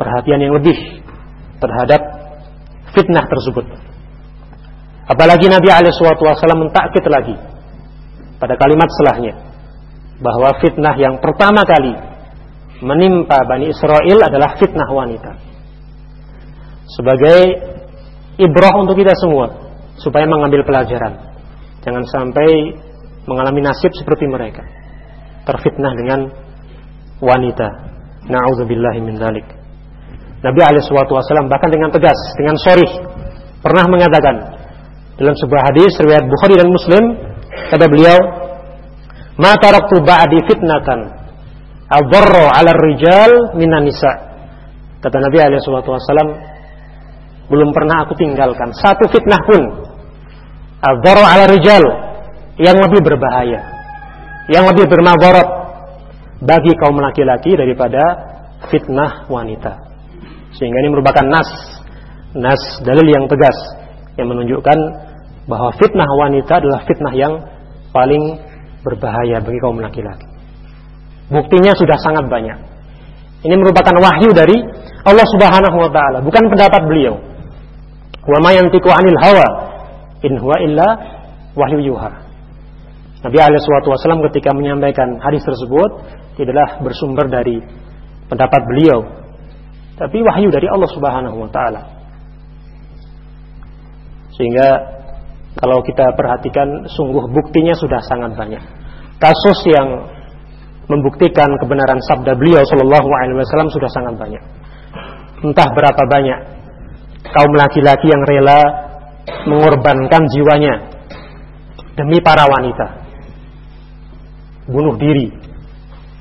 perhatian 0.00 0.40
yang 0.42 0.54
lebih 0.56 1.04
terhadap 1.58 2.00
fitnah 2.94 3.26
tersebut. 3.26 3.66
Apalagi 5.08 5.46
Nabi 5.48 5.68
Alaihissalam 5.68 6.68
mentakkit 6.68 7.04
lagi 7.08 7.36
pada 8.38 8.54
kalimat 8.56 8.88
setelahnya 8.92 9.34
bahwa 10.18 10.52
fitnah 10.62 10.94
yang 10.98 11.16
pertama 11.22 11.64
kali 11.64 11.94
menimpa 12.84 13.42
Bani 13.46 13.72
Israel 13.72 14.18
adalah 14.22 14.54
fitnah 14.58 14.88
wanita. 14.90 15.32
Sebagai 16.88 17.40
ibrah 18.40 18.74
untuk 18.80 18.96
kita 18.96 19.12
semua 19.18 19.52
supaya 20.00 20.24
mengambil 20.24 20.64
pelajaran. 20.64 21.36
Jangan 21.84 22.04
sampai 22.08 22.48
mengalami 23.28 23.60
nasib 23.60 23.92
seperti 23.92 24.24
mereka. 24.24 24.64
Terfitnah 25.44 25.92
dengan 25.94 26.20
wanita. 27.20 27.68
Na'udzubillahi 28.28 29.00
min 29.04 29.20
dzalik. 29.20 29.46
Nabi 30.38 30.58
Wasallam 30.62 31.50
bahkan 31.50 31.68
dengan 31.68 31.90
tegas, 31.90 32.16
dengan 32.38 32.54
sorry 32.62 32.86
pernah 33.58 33.90
mengatakan 33.90 34.36
dalam 35.18 35.34
sebuah 35.34 35.62
hadis 35.66 35.98
riwayat 35.98 36.24
Bukhari 36.30 36.54
dan 36.54 36.68
Muslim 36.70 37.04
kata 37.74 37.84
beliau, 37.90 38.18
"Ma 39.34 39.58
taraktu 39.58 39.98
ba'di 39.98 40.38
fitnatan 40.46 41.10
adarra 41.90 42.54
'ala 42.54 42.70
rijal 42.70 43.58
minan 43.58 43.82
nisa." 43.82 44.30
Kata 45.02 45.18
Nabi 45.18 45.42
Wasallam, 45.42 46.57
belum 47.48 47.72
pernah 47.72 48.04
aku 48.04 48.12
tinggalkan 48.16 48.70
satu 48.76 49.08
fitnah 49.08 49.40
pun 49.48 49.62
adarra 50.84 51.24
'ala 51.24 51.44
rijal 51.48 51.84
yang 52.60 52.76
lebih 52.76 53.00
berbahaya, 53.02 53.60
yang 54.52 54.66
lebih 54.68 54.86
bermadarat 54.90 55.48
bagi 56.42 56.74
kaum 56.78 56.98
laki-laki 56.98 57.54
daripada 57.54 58.02
fitnah 58.70 59.26
wanita. 59.30 59.72
Sehingga 60.58 60.78
ini 60.82 60.88
merupakan 60.90 61.24
nas, 61.26 61.48
nas 62.34 62.62
dalil 62.82 63.06
yang 63.06 63.30
tegas 63.30 63.54
yang 64.18 64.26
menunjukkan 64.26 64.78
bahwa 65.46 65.70
fitnah 65.78 66.10
wanita 66.18 66.58
adalah 66.58 66.82
fitnah 66.84 67.14
yang 67.14 67.34
paling 67.94 68.42
berbahaya 68.82 69.38
bagi 69.38 69.58
kaum 69.62 69.78
laki-laki. 69.78 70.26
Buktinya 71.30 71.72
sudah 71.76 71.98
sangat 72.00 72.26
banyak. 72.26 72.58
Ini 73.46 73.54
merupakan 73.54 73.94
wahyu 74.02 74.34
dari 74.34 74.58
Allah 75.06 75.26
Subhanahu 75.30 75.76
wa 75.78 75.90
taala, 75.94 76.18
bukan 76.24 76.42
pendapat 76.50 76.82
beliau. 76.90 77.27
Wa 78.28 78.38
ma 78.44 78.50
yantiqu 78.52 78.88
'anil 78.92 79.18
hawa 79.24 79.48
in 80.20 80.36
huwa 80.36 80.56
illa 80.60 80.88
wahyu 81.56 81.80
yuha. 81.80 82.12
Nabi 83.18 83.38
alaihi 83.40 83.88
wasallam 83.88 84.22
ketika 84.30 84.54
menyampaikan 84.54 85.18
hadis 85.18 85.42
tersebut 85.42 86.06
tidaklah 86.38 86.78
bersumber 86.84 87.26
dari 87.26 87.58
pendapat 88.30 88.62
beliau 88.68 89.02
tapi 89.98 90.22
wahyu 90.22 90.54
dari 90.54 90.70
Allah 90.70 90.86
Subhanahu 90.94 91.36
wa 91.42 91.50
taala. 91.50 91.82
Sehingga 94.38 94.68
kalau 95.58 95.82
kita 95.82 96.14
perhatikan 96.14 96.86
sungguh 96.86 97.26
buktinya 97.34 97.74
sudah 97.74 97.98
sangat 98.06 98.38
banyak. 98.38 98.62
Kasus 99.18 99.58
yang 99.66 100.06
membuktikan 100.86 101.50
kebenaran 101.58 101.98
sabda 102.06 102.38
beliau 102.38 102.62
Shallallahu 102.62 103.10
alaihi 103.10 103.42
wasallam 103.42 103.68
sudah 103.74 103.90
sangat 103.90 104.14
banyak. 104.14 104.42
Entah 105.42 105.68
berapa 105.74 106.02
banyak 106.06 106.57
kaum 107.24 107.52
laki-laki 107.54 108.06
yang 108.06 108.22
rela 108.26 108.60
mengorbankan 109.48 110.22
jiwanya 110.30 110.74
demi 111.98 112.18
para 112.22 112.46
wanita. 112.46 112.86
Bunuh 114.68 114.94
diri 115.00 115.32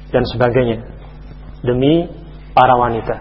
dan 0.10 0.24
sebagainya 0.24 0.82
demi 1.62 2.08
para 2.56 2.74
wanita. 2.80 3.16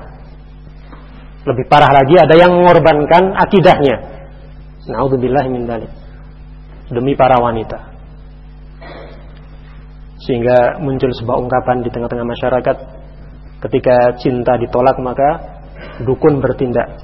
Lebih 1.46 1.64
parah 1.70 1.92
lagi 1.94 2.14
ada 2.18 2.34
yang 2.34 2.58
mengorbankan 2.58 3.34
akidahnya. 3.38 3.96
Nauzubillah 4.90 5.46
min 5.46 5.66
dalik. 5.66 5.90
Demi 6.90 7.14
para 7.14 7.38
wanita. 7.38 7.94
Sehingga 10.26 10.82
muncul 10.82 11.10
sebuah 11.14 11.38
ungkapan 11.38 11.86
di 11.86 11.90
tengah-tengah 11.90 12.26
masyarakat 12.26 12.76
ketika 13.62 14.18
cinta 14.18 14.58
ditolak 14.58 14.98
maka 14.98 15.58
dukun 16.02 16.42
bertindak 16.42 16.98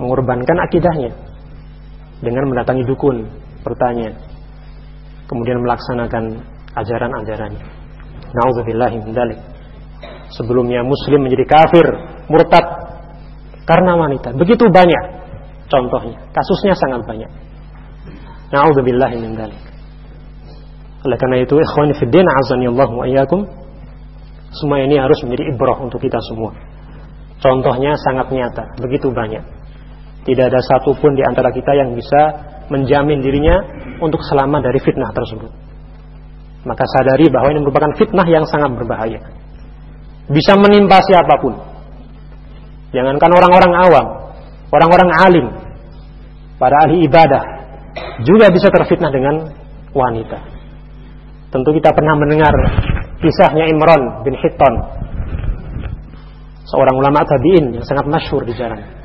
mengorbankan 0.00 0.56
akidahnya 0.64 1.12
dengan 2.24 2.48
mendatangi 2.48 2.88
dukun 2.88 3.28
bertanya 3.60 4.16
kemudian 5.28 5.60
melaksanakan 5.62 6.42
ajaran-ajarannya. 6.74 7.64
Nauzubillah 8.34 8.90
min. 8.90 9.14
Sebelumnya 10.34 10.86
muslim 10.86 11.26
menjadi 11.26 11.46
kafir, 11.46 11.86
murtad 12.30 12.66
karena 13.66 13.94
wanita. 13.94 14.34
Begitu 14.34 14.66
banyak 14.70 15.04
contohnya. 15.70 16.18
Kasusnya 16.34 16.74
sangat 16.74 17.06
banyak. 17.06 17.30
Nauzubillah 18.50 19.10
min. 19.14 19.38
Oleh 21.00 21.16
karena 21.16 21.36
itu, 21.40 21.54
ikhwani 21.56 21.94
fi 21.96 22.04
din 22.10 22.26
Allah 22.26 22.90
wa. 22.90 23.06
Semua 24.50 24.82
ini 24.82 24.98
harus 24.98 25.16
menjadi 25.22 25.54
ibrah 25.54 25.78
untuk 25.78 26.02
kita 26.02 26.18
semua. 26.26 26.50
Contohnya 27.40 27.94
sangat 28.02 28.28
nyata, 28.34 28.66
begitu 28.82 29.08
banyak. 29.14 29.59
Tidak 30.20 30.44
ada 30.46 30.60
satupun 30.60 31.16
di 31.16 31.24
antara 31.24 31.48
kita 31.48 31.72
yang 31.72 31.96
bisa 31.96 32.20
menjamin 32.68 33.24
dirinya 33.24 33.56
untuk 34.04 34.20
selamat 34.24 34.60
dari 34.68 34.78
fitnah 34.80 35.10
tersebut. 35.10 35.50
Maka 36.68 36.84
sadari 36.84 37.32
bahwa 37.32 37.48
ini 37.56 37.60
merupakan 37.64 37.92
fitnah 37.96 38.26
yang 38.28 38.44
sangat 38.44 38.68
berbahaya. 38.76 39.20
Bisa 40.28 40.54
menimpa 40.60 41.00
siapa 41.02 41.40
pun. 41.40 41.56
Jangankan 42.92 43.30
orang-orang 43.32 43.72
awam, 43.86 44.06
orang-orang 44.68 45.10
alim, 45.24 45.46
para 46.60 46.76
ahli 46.84 47.06
ibadah 47.08 47.42
juga 48.26 48.52
bisa 48.52 48.68
terfitnah 48.68 49.08
dengan 49.08 49.34
wanita. 49.96 50.38
Tentu 51.50 51.70
kita 51.74 51.90
pernah 51.96 52.14
mendengar 52.14 52.52
kisahnya 53.18 53.66
Imran 53.72 54.22
bin 54.22 54.34
Hitton, 54.38 54.74
seorang 56.68 56.94
ulama 56.94 57.26
tabi'in 57.26 57.74
yang 57.74 57.84
sangat 57.86 58.06
masyhur 58.06 58.46
di 58.46 58.54
jalan. 58.54 58.99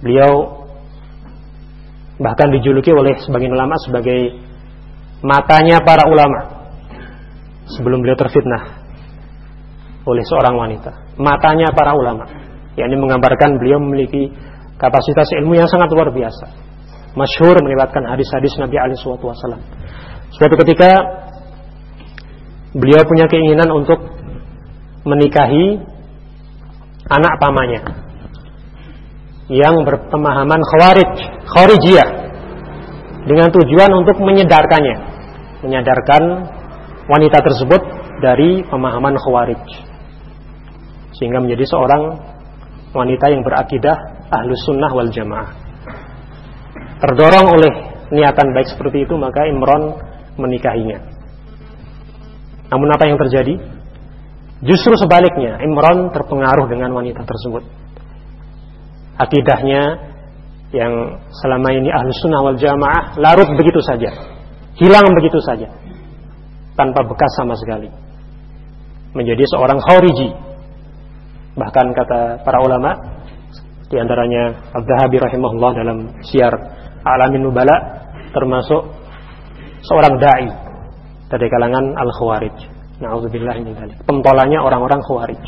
Beliau 0.00 0.64
bahkan 2.20 2.52
dijuluki 2.52 2.92
oleh 2.92 3.16
sebagian 3.24 3.52
ulama 3.56 3.76
sebagai 3.80 4.36
matanya 5.24 5.80
para 5.80 6.04
ulama 6.08 6.68
sebelum 7.76 8.04
beliau 8.04 8.16
terfitnah 8.16 8.80
oleh 10.04 10.24
seorang 10.24 10.56
wanita. 10.56 11.16
Matanya 11.20 11.72
para 11.76 11.92
ulama. 11.92 12.24
Yang 12.76 12.96
ini 12.96 12.96
menggambarkan 12.96 13.60
beliau 13.60 13.78
memiliki 13.80 14.32
kapasitas 14.80 15.28
ilmu 15.40 15.60
yang 15.60 15.68
sangat 15.68 15.92
luar 15.92 16.08
biasa. 16.08 16.48
Masyhur 17.12 17.60
meriwayatkan 17.60 18.06
hadis-hadis 18.08 18.56
Nabi 18.56 18.80
alaihi 18.80 18.96
wasallam. 19.04 19.60
Suatu 20.32 20.54
ketika 20.64 20.90
beliau 22.72 23.02
punya 23.04 23.26
keinginan 23.26 23.68
untuk 23.74 23.98
menikahi 25.04 25.82
anak 27.10 27.34
pamannya 27.42 27.99
yang 29.50 29.82
berpemahaman 29.82 30.62
khawarij, 30.62 31.10
khawarijiyah 31.50 32.08
dengan 33.26 33.50
tujuan 33.50 33.90
untuk 33.98 34.22
menyedarkannya, 34.22 34.96
menyadarkan 35.66 36.22
wanita 37.10 37.38
tersebut 37.42 37.82
dari 38.22 38.62
pemahaman 38.62 39.18
khawarij 39.18 39.90
sehingga 41.18 41.42
menjadi 41.42 41.66
seorang 41.66 42.02
wanita 42.94 43.26
yang 43.34 43.42
berakidah 43.42 44.30
ahlus 44.30 44.62
sunnah 44.62 44.88
wal 44.94 45.10
jamaah. 45.10 45.50
Terdorong 47.02 47.48
oleh 47.50 47.72
niatan 48.14 48.54
baik 48.54 48.70
seperti 48.70 49.02
itu 49.02 49.18
maka 49.18 49.50
Imron 49.50 49.98
menikahinya. 50.38 51.02
Namun 52.70 52.88
apa 52.94 53.04
yang 53.10 53.18
terjadi? 53.18 53.58
Justru 54.62 54.94
sebaliknya 54.94 55.58
Imron 55.66 56.14
terpengaruh 56.14 56.70
dengan 56.70 56.94
wanita 56.94 57.26
tersebut 57.26 57.79
akidahnya 59.20 59.82
yang 60.72 60.92
selama 61.42 61.68
ini 61.74 61.90
ahlus 61.92 62.16
sunnah 62.22 62.40
wal 62.40 62.56
jamaah 62.56 63.18
larut 63.20 63.48
begitu 63.58 63.82
saja 63.84 64.08
hilang 64.78 65.06
begitu 65.18 65.38
saja 65.42 65.68
tanpa 66.78 67.04
bekas 67.04 67.32
sama 67.36 67.58
sekali 67.58 67.90
menjadi 69.12 69.44
seorang 69.50 69.82
khawariji 69.82 70.30
bahkan 71.58 71.90
kata 71.92 72.40
para 72.46 72.62
ulama 72.62 72.94
di 73.90 73.98
antaranya 73.98 74.70
Abdahabi 74.70 75.18
rahimahullah 75.18 75.72
dalam 75.74 75.98
siar 76.22 76.54
Alamin 77.02 77.42
Nubala 77.42 78.06
termasuk 78.30 78.86
seorang 79.82 80.14
dai 80.22 80.46
dari 81.30 81.46
kalangan 81.50 81.94
al-khawarij. 81.98 82.56
Nauzubillah 83.00 83.56
min 83.64 83.72
dzalik. 83.72 83.98
Pentolannya 84.04 84.58
orang-orang 84.60 85.00
khawarij. 85.02 85.42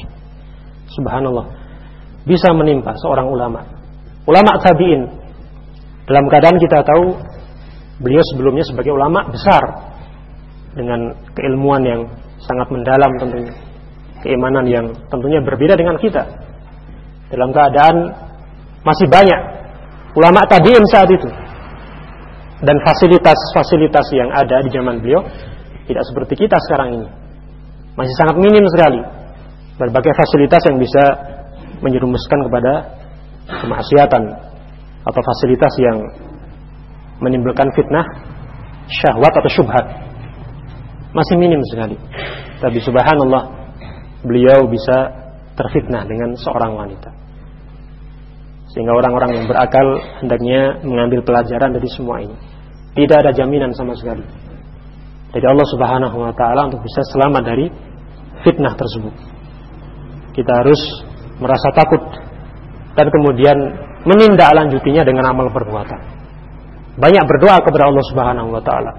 Subhanallah. 0.90 1.46
Bisa 2.22 2.54
menimpa 2.54 2.94
seorang 3.02 3.26
ulama. 3.26 3.60
Ulama 4.22 4.58
tabi'in 4.62 5.02
dalam 6.06 6.24
keadaan 6.30 6.58
kita 6.58 6.82
tahu 6.86 7.18
beliau 8.02 8.22
sebelumnya 8.34 8.62
sebagai 8.66 8.94
ulama 8.94 9.26
besar 9.30 9.62
dengan 10.74 11.14
keilmuan 11.34 11.82
yang 11.82 12.00
sangat 12.42 12.68
mendalam 12.70 13.10
tentunya. 13.18 13.54
Keimanan 14.22 14.66
yang 14.70 14.86
tentunya 15.10 15.42
berbeda 15.42 15.74
dengan 15.74 15.98
kita. 15.98 16.22
Dalam 17.30 17.50
keadaan 17.50 17.96
masih 18.86 19.10
banyak 19.10 19.40
ulama 20.14 20.46
tabi'in 20.46 20.84
saat 20.90 21.10
itu 21.10 21.26
dan 22.62 22.78
fasilitas-fasilitas 22.86 24.06
yang 24.14 24.30
ada 24.30 24.62
di 24.62 24.70
zaman 24.70 25.02
beliau 25.02 25.26
tidak 25.90 26.04
seperti 26.06 26.46
kita 26.46 26.54
sekarang 26.70 27.02
ini. 27.02 27.08
Masih 27.98 28.14
sangat 28.16 28.36
minim 28.38 28.64
sekali 28.70 29.02
berbagai 29.76 30.14
fasilitas 30.14 30.62
yang 30.70 30.78
bisa 30.78 31.04
menjerumuskan 31.82 32.38
kepada 32.48 32.72
kemaksiatan 33.50 34.22
atau 35.02 35.20
fasilitas 35.20 35.72
yang 35.82 35.98
menimbulkan 37.18 37.66
fitnah, 37.74 38.06
syahwat 38.86 39.34
atau 39.34 39.50
syubhat. 39.50 39.86
Masih 41.12 41.36
minim 41.36 41.60
sekali. 41.68 41.98
Tapi 42.62 42.78
subhanallah 42.80 43.74
beliau 44.22 44.64
bisa 44.70 45.10
terfitnah 45.58 46.06
dengan 46.06 46.38
seorang 46.38 46.72
wanita. 46.72 47.10
Sehingga 48.72 48.96
orang-orang 48.96 49.36
yang 49.36 49.46
berakal 49.50 50.00
hendaknya 50.24 50.80
mengambil 50.80 51.20
pelajaran 51.20 51.76
dari 51.76 51.88
semua 51.92 52.24
ini. 52.24 52.38
Tidak 52.96 53.16
ada 53.20 53.36
jaminan 53.36 53.76
sama 53.76 53.92
sekali 53.92 54.24
dari 55.32 55.46
Allah 55.48 55.66
Subhanahu 55.72 56.16
wa 56.20 56.32
taala 56.36 56.68
untuk 56.68 56.84
bisa 56.84 57.00
selamat 57.08 57.42
dari 57.42 57.66
fitnah 58.44 58.76
tersebut. 58.76 59.14
Kita 60.36 60.52
harus 60.60 60.80
merasa 61.42 61.68
takut 61.74 62.02
dan 62.94 63.06
kemudian 63.10 63.58
menindaklanjutinya 64.06 65.02
dengan 65.02 65.34
amal 65.34 65.50
perbuatan. 65.50 66.00
Banyak 66.92 67.24
berdoa 67.24 67.58
kepada 67.64 67.88
Allah 67.88 68.04
Subhanahu 68.12 68.48
wa 68.52 68.62
taala 68.62 68.92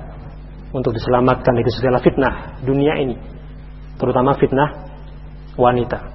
untuk 0.73 0.91
diselamatkan 0.97 1.53
dari 1.53 1.71
segala 1.71 2.01
fitnah 2.01 2.59
dunia 2.65 2.97
ini, 2.99 3.15
terutama 4.01 4.33
fitnah 4.35 4.69
wanita. 5.55 6.11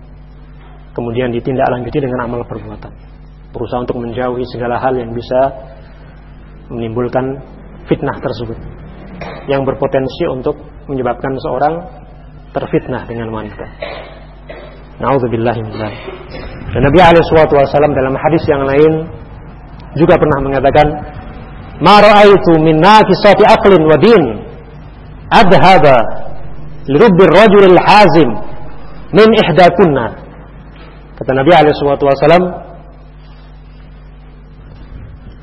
Kemudian 0.93 1.31
ditindaklanjuti 1.31 1.99
dengan 2.03 2.27
amal 2.27 2.43
perbuatan. 2.43 2.91
Berusaha 3.55 3.87
untuk 3.87 4.03
menjauhi 4.03 4.43
segala 4.51 4.83
hal 4.83 4.99
yang 4.99 5.15
bisa 5.15 5.39
menimbulkan 6.69 7.39
fitnah 7.87 8.19
tersebut 8.19 8.59
yang 9.49 9.65
berpotensi 9.65 10.29
untuk 10.29 10.59
menyebabkan 10.91 11.33
seorang 11.41 11.75
terfitnah 12.53 13.07
dengan 13.07 13.31
wanita. 13.33 13.67
Nauzubillahi 14.99 15.63
Dan 16.75 16.81
Nabi 16.83 16.99
alaihi 16.99 17.23
wasallam 17.23 17.93
dalam 17.95 18.15
hadis 18.19 18.43
yang 18.51 18.67
lain 18.67 18.93
juga 19.95 20.19
pernah 20.19 20.39
mengatakan, 20.43 20.87
"Ma 21.81 22.03
ra'aitu 22.03 22.59
min 22.61 22.83
naqisati 22.83 23.47
aqlin 23.47 23.83
wa 23.87 23.97
din 23.97 24.23
adhaba 25.31 25.97
lirubbi 26.91 27.23
ar-rajul 27.31 27.65
al-hazim 27.73 28.31
min 29.15 29.29
ihdakunna." 29.39 30.07
Kata 31.19 31.31
Nabi 31.35 31.51
alaihi 31.55 31.75
wasallam, 31.79 32.45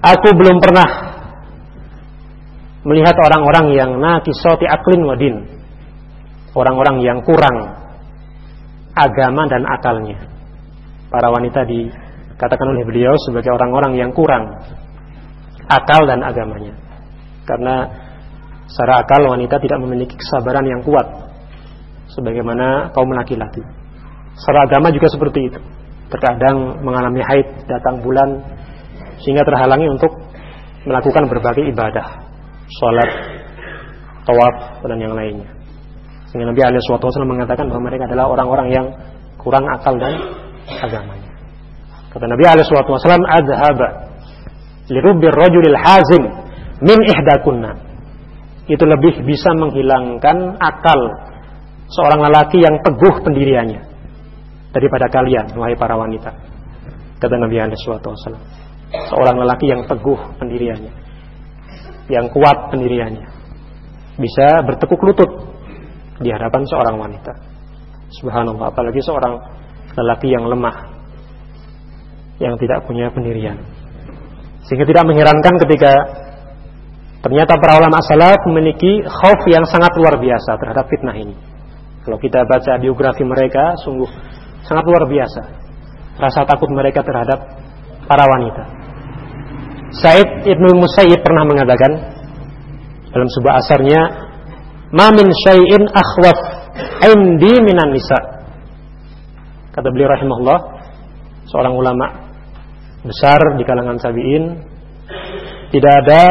"Aku 0.03 0.29
belum 0.35 0.59
pernah 0.59 1.15
melihat 2.85 3.17
orang-orang 3.17 3.65
yang 3.73 3.91
nakisoti 3.97 4.69
aklin 4.69 5.01
wadin 5.09 5.35
orang-orang 6.53 7.01
yang 7.01 7.19
kurang 7.25 7.84
agama 8.95 9.45
dan 9.51 9.67
akalnya. 9.67 10.17
Para 11.11 11.29
wanita 11.29 11.67
dikatakan 11.67 12.67
oleh 12.71 12.83
beliau 12.87 13.13
sebagai 13.27 13.51
orang-orang 13.51 13.99
yang 13.99 14.11
kurang 14.15 14.55
akal 15.67 16.07
dan 16.07 16.23
agamanya. 16.23 16.73
Karena 17.45 17.85
secara 18.65 19.05
akal 19.05 19.27
wanita 19.29 19.61
tidak 19.61 19.79
memiliki 19.83 20.17
kesabaran 20.17 20.65
yang 20.65 20.81
kuat 20.81 21.05
sebagaimana 22.15 22.89
kaum 22.95 23.11
laki-laki. 23.13 23.61
Secara 24.39 24.65
agama 24.65 24.89
juga 24.89 25.11
seperti 25.11 25.39
itu. 25.51 25.59
Terkadang 26.09 26.81
mengalami 26.81 27.21
haid 27.21 27.67
datang 27.67 28.01
bulan 28.01 28.41
sehingga 29.21 29.43
terhalangi 29.43 29.89
untuk 29.89 30.11
melakukan 30.85 31.25
berbagai 31.27 31.65
ibadah 31.73 32.25
sholat, 32.69 33.09
tawaf 34.25 34.85
dan 34.85 34.99
yang 35.01 35.13
lainnya. 35.17 35.49
Sehingga 36.35 36.51
Nabi 36.51 36.67
Wasallam 36.67 37.31
mengatakan 37.31 37.71
bahwa 37.71 37.87
mereka 37.87 38.11
adalah 38.11 38.27
orang-orang 38.27 38.67
yang 38.67 38.85
kurang 39.39 39.63
akal 39.71 39.95
dan 39.95 40.19
agamanya. 40.67 41.31
Kata 42.11 42.27
Nabi 42.27 42.43
Wasallam, 42.43 43.23
"Adhaba 43.23 43.87
lirubir 44.91 45.31
rajulil 45.31 45.79
hazim 45.79 46.27
min 46.83 46.99
ihdakunna." 47.07 47.71
Itu 48.67 48.83
lebih 48.83 49.23
bisa 49.23 49.55
menghilangkan 49.55 50.59
akal 50.59 50.99
seorang 51.87 52.19
lelaki 52.27 52.59
yang 52.59 52.83
teguh 52.83 53.15
pendiriannya 53.23 53.79
daripada 54.75 55.07
kalian, 55.07 55.55
wahai 55.55 55.79
para 55.79 55.95
wanita. 55.95 56.35
Kata 57.15 57.31
Nabi 57.39 57.63
Wasallam, 57.63 58.43
seorang 59.07 59.39
lelaki 59.39 59.71
yang 59.71 59.87
teguh 59.87 60.19
pendiriannya 60.35 60.91
yang 62.11 62.27
kuat 62.27 62.75
pendiriannya 62.75 63.23
bisa 64.19 64.67
bertekuk 64.67 64.99
lutut 64.99 65.54
di 66.19 66.29
hadapan 66.31 66.61
seorang 66.67 66.95
wanita. 66.95 67.33
Subhanallah 68.21 68.71
apalagi 68.71 69.01
seorang 69.03 69.35
lelaki 69.95 70.31
yang 70.31 70.47
lemah 70.47 70.75
yang 72.39 72.55
tidak 72.59 72.83
punya 72.83 73.11
pendirian. 73.11 73.59
Sehingga 74.67 74.87
tidak 74.87 75.05
mengherankan 75.07 75.55
ketika 75.67 75.91
ternyata 77.23 77.57
para 77.57 77.79
ulama 77.79 77.99
salaf 78.05 78.41
memiliki 78.49 79.01
khauf 79.05 79.41
yang 79.49 79.63
sangat 79.65 79.91
luar 79.97 80.19
biasa 80.19 80.51
terhadap 80.59 80.85
fitnah 80.91 81.15
ini. 81.15 81.35
Kalau 82.05 82.21
kita 82.21 82.45
baca 82.45 82.77
biografi 82.77 83.25
mereka 83.25 83.73
sungguh 83.81 84.09
sangat 84.65 84.83
luar 84.85 85.09
biasa 85.09 85.41
rasa 86.15 86.47
takut 86.47 86.71
mereka 86.71 87.03
terhadap 87.03 87.39
para 88.07 88.23
wanita. 88.23 88.63
Said 89.95 90.47
Ibnu 90.47 90.79
Musayyib 90.79 91.23
pernah 91.23 91.43
mengatakan 91.47 91.91
dalam 93.15 93.29
sebuah 93.31 93.53
asarnya, 93.63 94.01
"Ma 94.95 95.11
min 95.11 95.27
syai'in 95.43 95.83
akhwaf 95.91 96.39
indi 97.03 97.53
minan 97.59 97.91
nisa." 97.91 98.19
Kata 99.75 99.91
beliau 99.91 100.07
rahimahullah, 100.07 100.59
seorang 101.51 101.75
ulama 101.75 102.07
besar 103.03 103.37
di 103.59 103.63
kalangan 103.67 103.99
tabi'in, 103.99 104.43
tidak 105.75 105.93
ada 106.07 106.23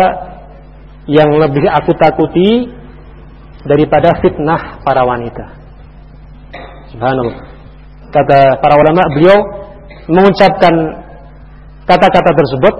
yang 1.04 1.28
lebih 1.36 1.68
aku 1.68 1.92
takuti 2.00 2.72
daripada 3.68 4.16
fitnah 4.24 4.80
para 4.80 5.04
wanita. 5.04 5.44
Subhanallah. 6.96 7.36
Kata 8.08 8.56
para 8.64 8.74
ulama, 8.80 9.02
beliau 9.12 9.38
mengucapkan 10.08 10.74
kata-kata 11.84 12.30
tersebut 12.32 12.74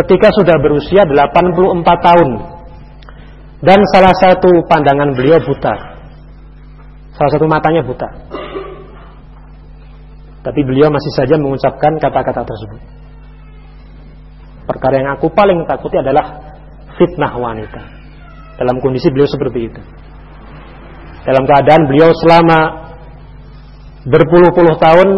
ketika 0.00 0.32
sudah 0.32 0.56
berusia 0.60 1.04
84 1.04 1.84
tahun 1.84 2.30
dan 3.64 3.80
salah 3.96 4.14
satu 4.20 4.50
pandangan 4.68 5.16
beliau 5.16 5.40
buta 5.40 5.94
Salah 7.14 7.30
satu 7.30 7.46
matanya 7.46 7.86
buta. 7.86 8.10
Tapi 10.44 10.60
beliau 10.66 10.90
masih 10.90 11.12
saja 11.14 11.38
mengucapkan 11.38 11.94
kata-kata 12.02 12.42
tersebut. 12.42 12.80
Perkara 14.66 14.94
yang 14.98 15.10
aku 15.14 15.30
paling 15.30 15.62
takuti 15.64 15.94
adalah 15.94 16.42
fitnah 16.98 17.32
wanita. 17.38 17.82
Dalam 18.58 18.82
kondisi 18.82 19.08
beliau 19.14 19.30
seperti 19.30 19.70
itu. 19.70 19.80
Dalam 21.24 21.46
keadaan 21.48 21.88
beliau 21.88 22.10
selama 22.18 22.60
berpuluh-puluh 24.04 24.74
tahun 24.76 25.08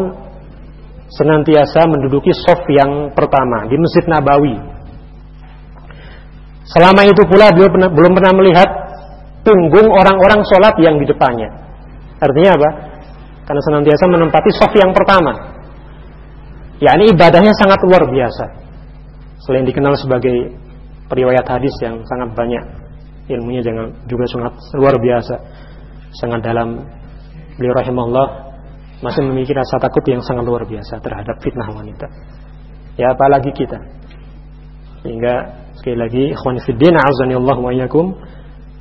senantiasa 1.11 1.91
menduduki 1.91 2.31
sof 2.45 2.61
yang 2.71 3.11
pertama 3.17 3.67
di 3.67 3.77
Masjid 3.81 4.05
Nabawi. 4.05 4.76
Selama 6.67 7.07
itu 7.07 7.23
pula 7.31 7.55
beliau 7.55 7.71
pernah, 7.71 7.91
belum 7.91 8.13
pernah 8.19 8.33
melihat 8.35 8.69
punggung 9.47 9.87
orang-orang 9.87 10.43
sholat 10.51 10.75
yang 10.83 10.99
di 10.99 11.07
depannya. 11.07 11.47
Artinya 12.19 12.51
apa? 12.59 12.71
Karena 13.47 13.63
senantiasa 13.63 14.05
menempati 14.11 14.51
sof 14.51 14.73
yang 14.75 14.91
pertama. 14.91 15.55
Ya 16.83 16.93
ini 16.99 17.15
ibadahnya 17.15 17.55
sangat 17.55 17.79
luar 17.87 18.05
biasa. 18.11 18.45
Selain 19.47 19.63
dikenal 19.63 19.95
sebagai 19.95 20.59
periwayat 21.07 21.47
hadis 21.47 21.73
yang 21.79 22.03
sangat 22.03 22.35
banyak, 22.35 22.65
ilmunya 23.31 23.63
jangan 23.63 23.95
juga 24.11 24.27
sangat 24.27 24.53
luar 24.75 24.99
biasa, 24.99 25.35
sangat 26.19 26.41
dalam. 26.43 26.83
Beliau 27.57 27.73
rahimahullah 27.73 28.29
masih 29.01 29.25
memiliki 29.25 29.57
rasa 29.57 29.81
takut 29.81 30.05
yang 30.05 30.21
sangat 30.21 30.45
luar 30.45 30.67
biasa 30.67 31.01
terhadap 31.01 31.37
fitnah 31.41 31.71
wanita. 31.71 32.11
Ya 33.01 33.13
apalagi 33.15 33.55
kita. 33.55 33.79
Sehingga 35.05 35.66
sekali 35.87 36.03
lagi 36.03 36.35
ikhwan 36.35 36.59
fillah 36.67 36.99
azanillahu 36.99 37.63
wa 37.63 37.71
iyyakum. 37.71 38.19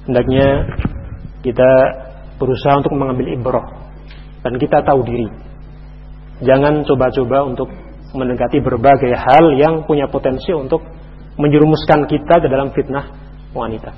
Hendaknya 0.10 0.74
kita 1.46 1.70
berusaha 2.42 2.82
untuk 2.82 2.98
mengambil 2.98 3.30
ibrah 3.30 3.62
dan 4.42 4.58
kita 4.58 4.82
tahu 4.82 5.06
diri. 5.06 5.30
Jangan 6.42 6.82
coba-coba 6.82 7.46
untuk 7.46 7.70
mendekati 8.10 8.58
berbagai 8.58 9.14
hal 9.14 9.54
yang 9.54 9.86
punya 9.86 10.10
potensi 10.10 10.50
untuk 10.50 10.82
menjerumuskan 11.38 12.10
kita 12.10 12.42
ke 12.42 12.50
dalam 12.50 12.74
fitnah 12.74 13.06
wanita. 13.54 13.94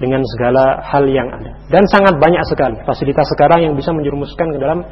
Dengan 0.00 0.24
segala 0.24 0.88
hal 0.88 1.04
yang 1.04 1.28
ada. 1.28 1.52
Dan 1.68 1.84
sangat 1.84 2.16
banyak 2.16 2.48
sekali 2.48 2.80
fasilitas 2.88 3.28
sekarang 3.28 3.60
yang 3.60 3.76
bisa 3.76 3.92
menjerumuskan 3.92 4.56
ke 4.56 4.56
dalam 4.56 4.88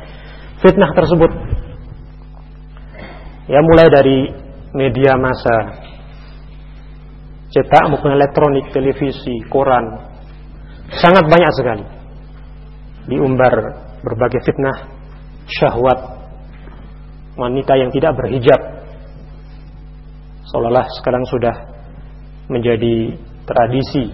fitnah 0.61 0.93
tersebut. 0.93 1.33
Ya 3.49 3.65
mulai 3.65 3.89
dari 3.89 4.29
media 4.77 5.17
massa 5.17 5.89
cetak 7.53 7.85
maupun 7.93 8.17
elektronik 8.17 8.73
televisi 8.73 9.45
koran. 9.53 10.09
Sangat 10.93 11.25
banyak 11.29 11.53
sekali. 11.57 11.85
Diumbar 13.13 13.55
berbagai 14.01 14.41
fitnah 14.45 14.89
syahwat 15.49 15.99
wanita 17.37 17.73
yang 17.77 17.91
tidak 17.93 18.17
berhijab. 18.17 18.61
Seolah-olah 20.53 20.87
sekarang 21.01 21.25
sudah 21.29 21.57
menjadi 22.49 23.17
tradisi 23.49 24.13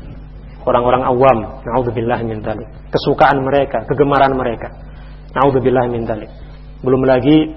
orang-orang 0.63 1.03
awam. 1.07 1.39
Naudzubillah 1.63 2.21
min 2.27 2.43
dzalik 2.43 2.69
kesukaan 2.91 3.43
mereka 3.43 3.87
kegemaran 3.87 4.35
mereka. 4.35 4.71
Naudzubillah 5.35 5.87
min 5.91 6.07
dzalik 6.07 6.31
belum 6.79 7.03
lagi 7.03 7.51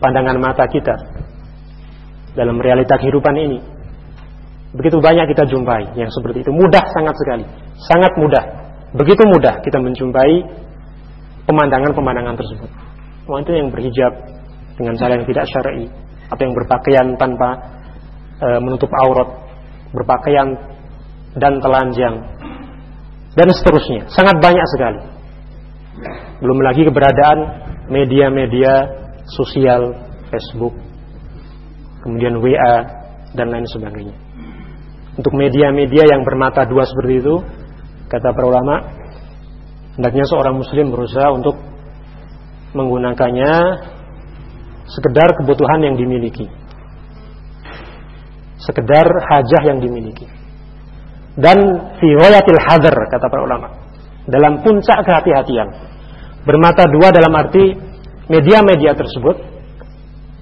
pandangan 0.00 0.40
mata 0.40 0.64
kita 0.64 0.96
dalam 2.32 2.56
realita 2.56 2.96
kehidupan 2.96 3.36
ini 3.36 3.58
begitu 4.74 4.98
banyak 4.98 5.30
kita 5.30 5.46
jumpai 5.46 5.94
yang 5.94 6.10
seperti 6.10 6.42
itu. 6.42 6.50
Mudah 6.50 6.82
sangat 6.90 7.14
sekali. 7.14 7.44
Sangat 7.86 8.12
mudah. 8.18 8.44
Begitu 8.94 9.22
mudah 9.26 9.62
kita 9.62 9.78
menjumpai 9.78 10.32
pemandangan-pemandangan 11.46 12.34
tersebut. 12.38 12.70
Wanita 13.30 13.50
yang 13.54 13.70
berhijab 13.70 14.12
dengan 14.74 14.94
cara 14.98 15.18
yang 15.18 15.26
tidak 15.26 15.46
syar'i. 15.50 15.86
Atau 16.28 16.42
yang 16.44 16.54
berpakaian 16.56 17.06
tanpa 17.14 17.48
e, 18.42 18.48
menutup 18.58 18.90
aurat. 18.90 19.28
Berpakaian 19.94 20.48
dan 21.38 21.62
telanjang. 21.62 22.14
Dan 23.34 23.48
seterusnya. 23.50 24.10
Sangat 24.10 24.42
banyak 24.42 24.66
sekali. 24.74 25.00
Belum 26.42 26.58
lagi 26.62 26.82
keberadaan 26.82 27.38
media-media 27.86 28.90
sosial 29.30 29.94
Facebook 30.28 30.74
kemudian 32.04 32.36
WA 32.42 32.76
dan 33.32 33.48
lain 33.48 33.64
sebagainya 33.64 34.23
untuk 35.14 35.32
media-media 35.34 36.10
yang 36.10 36.26
bermata 36.26 36.66
dua 36.66 36.86
seperti 36.86 37.22
itu 37.22 37.34
kata 38.10 38.34
para 38.34 38.46
ulama 38.50 38.76
hendaknya 39.94 40.26
seorang 40.26 40.58
muslim 40.58 40.90
berusaha 40.90 41.30
untuk 41.30 41.54
menggunakannya 42.74 43.52
sekedar 44.90 45.38
kebutuhan 45.38 45.80
yang 45.80 45.94
dimiliki. 45.94 46.50
Sekedar 48.58 49.06
hajah 49.06 49.62
yang 49.66 49.78
dimiliki. 49.78 50.26
Dan 51.34 51.58
fi 51.98 52.08
ghayatil 52.14 52.60
hadar 52.62 52.94
kata 53.10 53.26
para 53.26 53.42
ulama 53.42 53.68
dalam 54.26 54.62
puncak 54.62 55.02
kehati-hatian. 55.02 55.68
Bermata 56.44 56.86
dua 56.90 57.10
dalam 57.10 57.32
arti 57.34 57.74
media-media 58.28 58.94
tersebut 58.94 59.36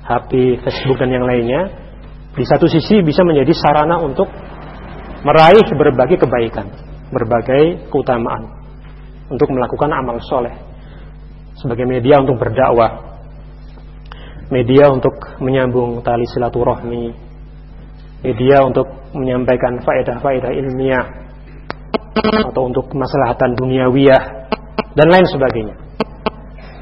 HP, 0.03 0.61
Facebook 0.61 0.99
dan 0.99 1.11
yang 1.15 1.25
lainnya 1.25 1.71
di 2.33 2.45
satu 2.45 2.67
sisi 2.67 3.01
bisa 3.05 3.23
menjadi 3.23 3.53
sarana 3.55 4.03
untuk 4.03 4.27
meraih 5.23 5.67
berbagai 5.75 6.19
kebaikan 6.23 6.67
berbagai 7.13 7.91
keutamaan 7.91 8.51
untuk 9.31 9.49
melakukan 9.51 9.91
amal 9.91 10.19
soleh 10.23 10.55
sebagai 11.59 11.87
media 11.87 12.21
untuk 12.21 12.39
berdakwah 12.39 13.23
media 14.53 14.91
untuk 14.93 15.15
menyambung 15.41 16.03
tali 16.05 16.27
silaturahmi 16.29 17.33
media 18.23 18.63
untuk 18.63 18.87
menyampaikan 19.13 19.83
faedah-faedah 19.83 20.51
ilmiah 20.55 21.07
atau 22.23 22.63
untuk 22.71 22.87
kemaslahatan 22.93 23.59
duniawiyah 23.59 24.23
dan 24.95 25.09
lain 25.09 25.27
sebagainya. 25.27 25.77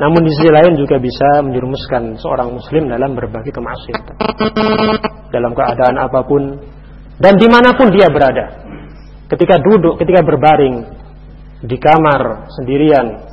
Namun 0.01 0.25
di 0.25 0.33
sisi 0.33 0.49
lain 0.49 0.81
juga 0.81 0.97
bisa 0.97 1.45
menjerumuskan 1.45 2.17
seorang 2.17 2.57
muslim 2.57 2.89
dalam 2.89 3.13
berbagai 3.13 3.53
kemaksiatan. 3.53 4.17
Dalam 5.29 5.53
keadaan 5.53 5.97
apa 6.01 6.25
pun 6.25 6.57
dan 7.21 7.37
di 7.37 7.47
mana 7.47 7.77
pun 7.77 7.93
dia 7.93 8.09
berada. 8.09 8.65
Ketika 9.29 9.61
duduk, 9.61 10.01
ketika 10.01 10.25
berbaring 10.25 10.83
di 11.61 11.77
kamar 11.77 12.49
sendirian, 12.57 13.31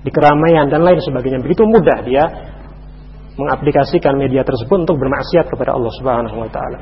di 0.00 0.10
keramaian 0.10 0.72
dan 0.72 0.80
lain 0.80 1.00
sebagainya. 1.04 1.44
Begitu 1.44 1.62
mudah 1.68 1.98
dia 2.04 2.24
mengaplikasikan 3.36 4.16
media 4.16 4.44
tersebut 4.44 4.88
untuk 4.88 4.96
bermaksiat 4.96 5.48
kepada 5.48 5.76
Allah 5.76 5.92
Subhanahu 6.00 6.36
wa 6.40 6.48
taala. 6.48 6.78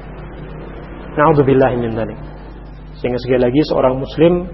Nauzubillahi 1.18 1.76
min 1.82 1.98
dzalik. 1.98 2.18
Sehingga 3.02 3.18
sekali 3.18 3.42
lagi 3.42 3.61
seorang 3.66 3.98
muslim 3.98 4.46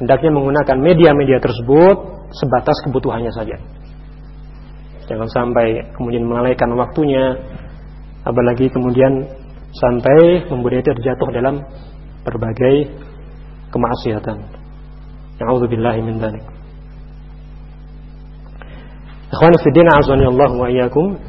hendaknya 0.00 0.30
menggunakan 0.32 0.76
media-media 0.80 1.38
tersebut 1.40 1.96
sebatas 2.32 2.76
kebutuhannya 2.88 3.32
saja. 3.32 3.56
Jangan 5.08 5.28
sampai 5.32 5.92
kemudian 5.96 6.28
melalaikan 6.28 6.68
waktunya 6.76 7.36
apalagi 8.24 8.68
kemudian 8.68 9.24
sampai 9.72 10.48
membuat 10.48 10.80
dia 10.80 10.94
terjatuh 10.96 11.28
dalam 11.32 11.60
berbagai 12.24 12.76
kemaksiatan. 13.72 14.38
Nauzubillahi 15.38 16.00
min 16.02 16.18
dzalik. 16.18 16.44
Ikhwan 19.28 19.54
Fiddin 19.60 19.86
azani 19.92 20.24
Allah 20.24 20.50
wa 20.56 20.66
iyyakum. 20.66 21.20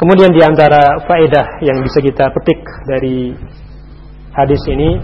Kemudian 0.00 0.34
di 0.34 0.42
antara 0.42 0.98
faedah 1.06 1.62
yang 1.62 1.78
bisa 1.84 2.02
kita 2.02 2.32
petik 2.34 2.58
dari 2.90 3.36
hadis 4.34 4.58
ini 4.66 4.98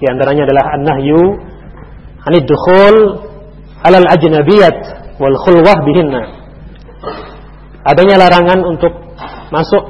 di 0.00 0.06
antaranya 0.08 0.48
adalah 0.48 0.64
an-nahyu 0.80 1.20
anid 2.24 2.48
dukhul 2.48 2.96
alal 3.84 4.08
ajnabiyat 4.08 4.78
wal 5.20 5.36
khulwah 5.44 5.84
bihinna. 5.84 6.39
Adanya 7.80 8.20
larangan 8.20 8.60
untuk 8.66 8.92
masuk 9.48 9.84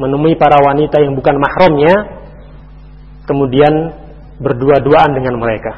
menemui 0.00 0.38
para 0.38 0.56
wanita 0.62 1.02
yang 1.02 1.12
bukan 1.18 1.36
mahramnya 1.36 1.94
kemudian 3.28 3.92
berdua-duaan 4.40 5.12
dengan 5.12 5.36
mereka. 5.36 5.72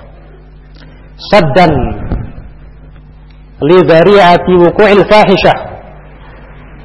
Saddan 1.18 1.72
li 3.60 3.78
dzari'ati 3.84 4.52
wuqu'il 4.56 5.04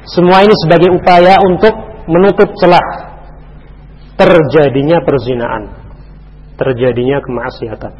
semua 0.06 0.44
ini 0.44 0.54
sebagai 0.60 0.92
upaya 0.92 1.40
untuk 1.40 1.72
menutup 2.06 2.46
celah 2.60 2.86
terjadinya 4.14 5.02
perzinaan 5.02 5.72
terjadinya 6.56 7.20
kemaksiatan 7.20 7.92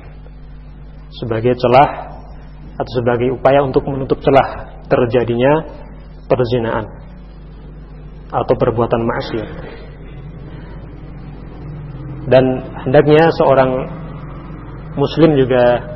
sebagai 1.13 1.57
celah 1.57 2.21
atau 2.77 2.93
sebagai 3.01 3.33
upaya 3.33 3.65
untuk 3.65 3.85
menutup 3.89 4.21
celah 4.21 4.76
terjadinya 4.87 5.53
perzinaan 6.27 6.87
atau 8.27 8.55
perbuatan 8.59 9.03
maksiat 9.07 9.51
Dan 12.27 12.45
hendaknya 12.83 13.31
seorang 13.39 13.71
muslim 14.99 15.39
juga 15.39 15.95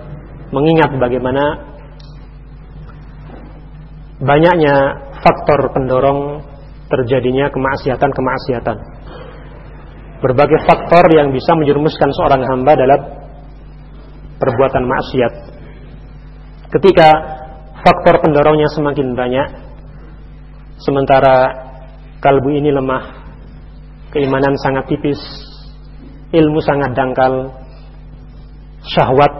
mengingat 0.54 0.94
bagaimana 0.94 1.44
banyaknya 4.22 4.76
faktor 5.18 5.74
pendorong 5.74 6.44
terjadinya 6.86 7.50
kemaksiatan-kemaksiatan. 7.50 8.76
Berbagai 10.20 10.60
faktor 10.68 11.04
yang 11.16 11.32
bisa 11.32 11.56
menjerumuskan 11.56 12.10
seorang 12.12 12.44
hamba 12.44 12.72
dalam 12.76 13.00
perbuatan 14.36 14.84
maksiat. 14.84 15.32
Ketika 16.70 17.08
faktor 17.80 18.20
pendorongnya 18.20 18.68
semakin 18.72 19.16
banyak, 19.16 19.48
sementara 20.80 21.36
kalbu 22.20 22.48
ini 22.56 22.70
lemah, 22.72 23.04
keimanan 24.12 24.56
sangat 24.60 24.88
tipis, 24.88 25.20
ilmu 26.32 26.60
sangat 26.60 26.92
dangkal, 26.92 27.52
syahwat 28.84 29.32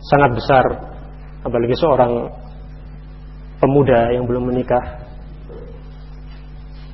sangat 0.00 0.30
besar, 0.36 0.64
apalagi 1.44 1.76
seorang 1.76 2.32
pemuda 3.60 4.12
yang 4.12 4.24
belum 4.24 4.52
menikah. 4.52 5.04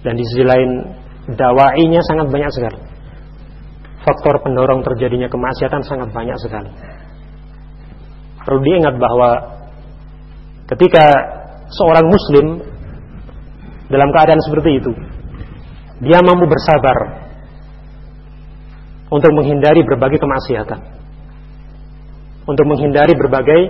Dan 0.02 0.18
di 0.18 0.24
sisi 0.26 0.42
lain 0.42 0.70
dawainya 1.30 2.02
sangat 2.02 2.26
banyak 2.26 2.50
sekali. 2.50 2.80
Faktor 4.02 4.42
pendorong 4.42 4.82
terjadinya 4.82 5.30
kemaksiatan 5.30 5.86
sangat 5.86 6.10
banyak 6.10 6.34
sekali. 6.42 6.70
Perlu 8.42 8.58
diingat 8.66 8.98
bahwa 8.98 9.51
ketika 10.72 11.04
seorang 11.72 12.06
muslim 12.08 12.46
dalam 13.92 14.08
keadaan 14.12 14.40
seperti 14.40 14.80
itu, 14.80 14.92
dia 16.02 16.18
mampu 16.24 16.48
bersabar 16.48 17.28
untuk 19.12 19.30
menghindari 19.36 19.84
berbagai 19.84 20.18
kemaksiatan. 20.18 20.80
Untuk 22.42 22.66
menghindari 22.66 23.14
berbagai 23.14 23.60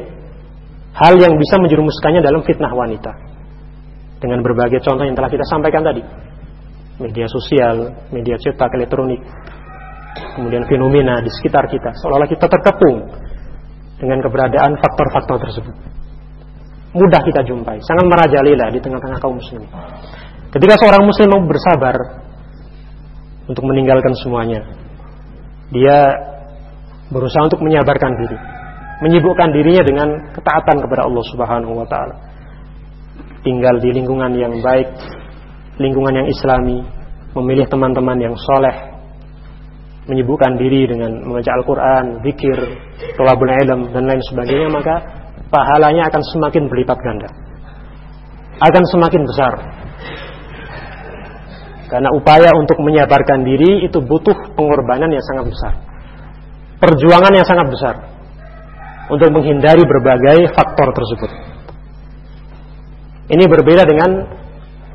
hal 0.96 1.14
yang 1.20 1.36
bisa 1.36 1.60
menjerumuskannya 1.60 2.24
dalam 2.24 2.40
fitnah 2.46 2.72
wanita. 2.72 3.12
Dengan 4.22 4.40
berbagai 4.40 4.80
contoh 4.86 5.04
yang 5.04 5.18
telah 5.18 5.28
kita 5.28 5.44
sampaikan 5.50 5.82
tadi. 5.82 6.00
Media 7.02 7.26
sosial, 7.26 8.06
media 8.14 8.38
cetak, 8.38 8.70
elektronik, 8.78 9.18
kemudian 10.38 10.62
fenomena 10.70 11.18
di 11.20 11.28
sekitar 11.28 11.66
kita. 11.66 11.90
Seolah-olah 11.98 12.30
kita 12.30 12.46
terkepung 12.46 13.10
dengan 13.98 14.18
keberadaan 14.22 14.78
faktor-faktor 14.78 15.36
tersebut. 15.42 15.74
Mudah 16.92 17.20
kita 17.24 17.40
jumpai, 17.48 17.80
sangat 17.80 18.04
merajalela 18.04 18.68
di 18.68 18.76
tengah-tengah 18.76 19.16
kaum 19.16 19.40
muslimin. 19.40 19.68
Ketika 20.52 20.76
seorang 20.76 21.08
muslim 21.08 21.28
mau 21.32 21.42
bersabar 21.48 21.96
untuk 23.48 23.64
meninggalkan 23.64 24.12
semuanya, 24.20 24.60
dia 25.72 26.12
berusaha 27.08 27.48
untuk 27.48 27.64
menyabarkan 27.64 28.12
diri, 28.20 28.38
menyibukkan 29.00 29.48
dirinya 29.56 29.82
dengan 29.88 30.08
ketaatan 30.36 30.76
kepada 30.84 31.08
Allah 31.08 31.24
Subhanahu 31.32 31.72
wa 31.80 31.86
taala. 31.88 32.16
Tinggal 33.40 33.80
di 33.80 33.88
lingkungan 33.96 34.36
yang 34.36 34.52
baik, 34.60 34.92
lingkungan 35.80 36.12
yang 36.12 36.28
islami, 36.28 36.84
memilih 37.32 37.64
teman-teman 37.72 38.20
yang 38.20 38.36
soleh, 38.36 38.76
menyibukkan 40.12 40.60
diri 40.60 40.84
dengan 40.92 41.24
membaca 41.24 41.50
Al-Quran, 41.56 42.04
zikir, 42.20 42.58
tolabul 43.16 43.48
ilm, 43.48 43.80
dan 43.96 44.04
lain 44.04 44.22
sebagainya, 44.28 44.68
maka 44.68 45.21
pahalanya 45.52 46.08
akan 46.08 46.22
semakin 46.32 46.66
berlipat 46.72 46.98
ganda. 47.04 47.28
Akan 48.58 48.82
semakin 48.88 49.22
besar. 49.28 49.52
Karena 51.92 52.08
upaya 52.16 52.56
untuk 52.56 52.80
menyabarkan 52.80 53.44
diri 53.44 53.84
itu 53.84 54.00
butuh 54.00 54.56
pengorbanan 54.56 55.12
yang 55.12 55.20
sangat 55.28 55.52
besar. 55.52 55.72
Perjuangan 56.80 57.32
yang 57.36 57.44
sangat 57.44 57.68
besar. 57.68 57.94
Untuk 59.12 59.28
menghindari 59.28 59.84
berbagai 59.84 60.56
faktor 60.56 60.88
tersebut. 60.96 61.30
Ini 63.28 63.44
berbeda 63.44 63.84
dengan 63.84 64.24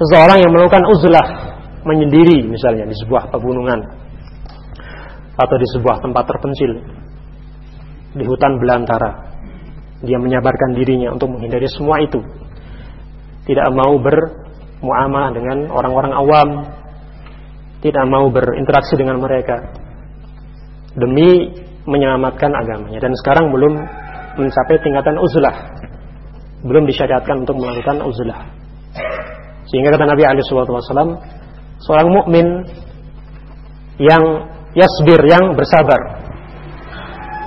seseorang 0.02 0.42
yang 0.42 0.50
melakukan 0.50 0.84
uzlah 0.90 1.28
menyendiri 1.86 2.44
misalnya 2.50 2.90
di 2.90 2.96
sebuah 2.98 3.30
pegunungan 3.30 3.80
atau 5.38 5.56
di 5.56 5.68
sebuah 5.78 6.02
tempat 6.02 6.24
terpencil 6.26 6.72
di 8.18 8.24
hutan 8.26 8.58
belantara. 8.58 9.37
Dia 10.06 10.22
menyabarkan 10.22 10.78
dirinya 10.78 11.10
untuk 11.10 11.34
menghindari 11.34 11.66
semua 11.66 11.98
itu. 12.02 12.22
Tidak 13.50 13.68
mau 13.74 13.98
bermuamalah 13.98 15.32
dengan 15.34 15.58
orang-orang 15.74 16.14
awam, 16.14 16.50
tidak 17.82 18.06
mau 18.06 18.30
berinteraksi 18.30 18.94
dengan 18.94 19.18
mereka. 19.18 19.58
Demi 20.94 21.50
menyelamatkan 21.88 22.52
agamanya. 22.52 23.00
Dan 23.02 23.14
sekarang 23.18 23.50
belum 23.50 23.74
mencapai 24.38 24.78
tingkatan 24.86 25.18
uzlah. 25.18 25.56
Belum 26.62 26.86
disyariatkan 26.86 27.48
untuk 27.48 27.58
melakukan 27.58 28.02
uzlah. 28.06 28.54
Sehingga 29.72 29.94
kata 29.98 30.06
Nabi 30.06 30.24
alaihi 30.26 30.46
wasallam 30.46 31.12
seorang 31.82 32.08
mukmin 32.12 32.48
yang 33.98 34.24
yasbir 34.78 35.22
yang 35.26 35.58
bersabar. 35.58 36.22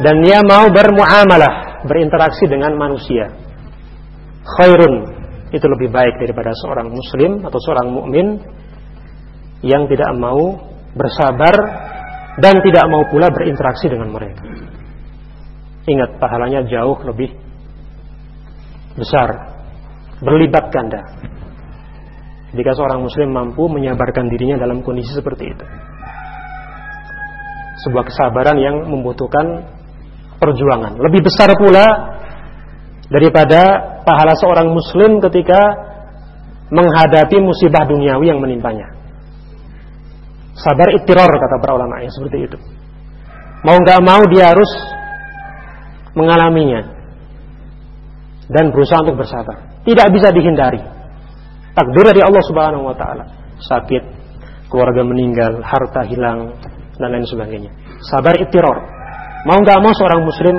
Dan 0.01 0.25
dia 0.25 0.41
mau 0.41 0.67
bermuamalah 0.73 1.70
berinteraksi 1.87 2.45
dengan 2.49 2.77
manusia 2.77 3.31
khairun 4.57 5.21
itu 5.51 5.67
lebih 5.67 5.91
baik 5.91 6.15
daripada 6.23 6.55
seorang 6.63 6.89
muslim 6.95 7.43
atau 7.43 7.59
seorang 7.59 7.89
mukmin 7.91 8.39
yang 9.67 9.91
tidak 9.91 10.11
mau 10.17 10.57
bersabar 10.95 11.55
dan 12.39 12.63
tidak 12.65 12.85
mau 12.89 13.05
pula 13.11 13.29
berinteraksi 13.29 13.91
dengan 13.91 14.09
mereka. 14.15 14.47
Ingat 15.85 16.23
pahalanya 16.23 16.65
jauh 16.71 16.97
lebih 17.03 17.35
besar, 18.95 19.29
berlibat 20.23 20.71
ganda. 20.71 21.03
Jika 22.51 22.75
seorang 22.75 23.03
muslim 23.03 23.31
mampu 23.31 23.67
menyabarkan 23.71 24.27
dirinya 24.31 24.59
dalam 24.59 24.83
kondisi 24.83 25.15
seperti 25.15 25.55
itu. 25.55 25.67
Sebuah 27.87 28.05
kesabaran 28.07 28.59
yang 28.59 28.77
membutuhkan 28.91 29.67
perjuangan. 30.41 30.97
Lebih 30.97 31.21
besar 31.21 31.53
pula 31.55 31.87
daripada 33.13 33.61
pahala 34.03 34.33
seorang 34.41 34.73
muslim 34.73 35.21
ketika 35.29 35.61
menghadapi 36.73 37.37
musibah 37.39 37.85
duniawi 37.85 38.33
yang 38.33 38.41
menimpanya. 38.41 38.97
Sabar 40.57 40.91
ittiror 40.97 41.29
kata 41.29 41.57
para 41.61 41.73
ulama 41.77 42.03
yang 42.03 42.13
seperti 42.13 42.49
itu. 42.49 42.59
Mau 43.61 43.77
nggak 43.77 44.01
mau 44.01 44.23
dia 44.33 44.51
harus 44.51 44.71
mengalaminya 46.17 46.97
dan 48.51 48.73
berusaha 48.75 49.05
untuk 49.05 49.21
bersabar. 49.21 49.79
Tidak 49.87 50.07
bisa 50.11 50.29
dihindari. 50.35 50.81
Takdir 51.71 52.05
dari 52.13 52.21
Allah 52.25 52.43
Subhanahu 52.45 52.89
wa 52.91 52.97
taala. 52.99 53.25
Sakit, 53.63 54.03
keluarga 54.73 55.07
meninggal, 55.07 55.63
harta 55.63 56.03
hilang 56.09 56.57
dan 56.99 57.09
lain 57.15 57.27
sebagainya. 57.27 57.71
Sabar 58.05 58.37
ittiror. 58.37 59.00
Mau 59.49 59.57
nggak 59.57 59.81
mau 59.81 59.93
seorang 59.97 60.21
muslim 60.21 60.57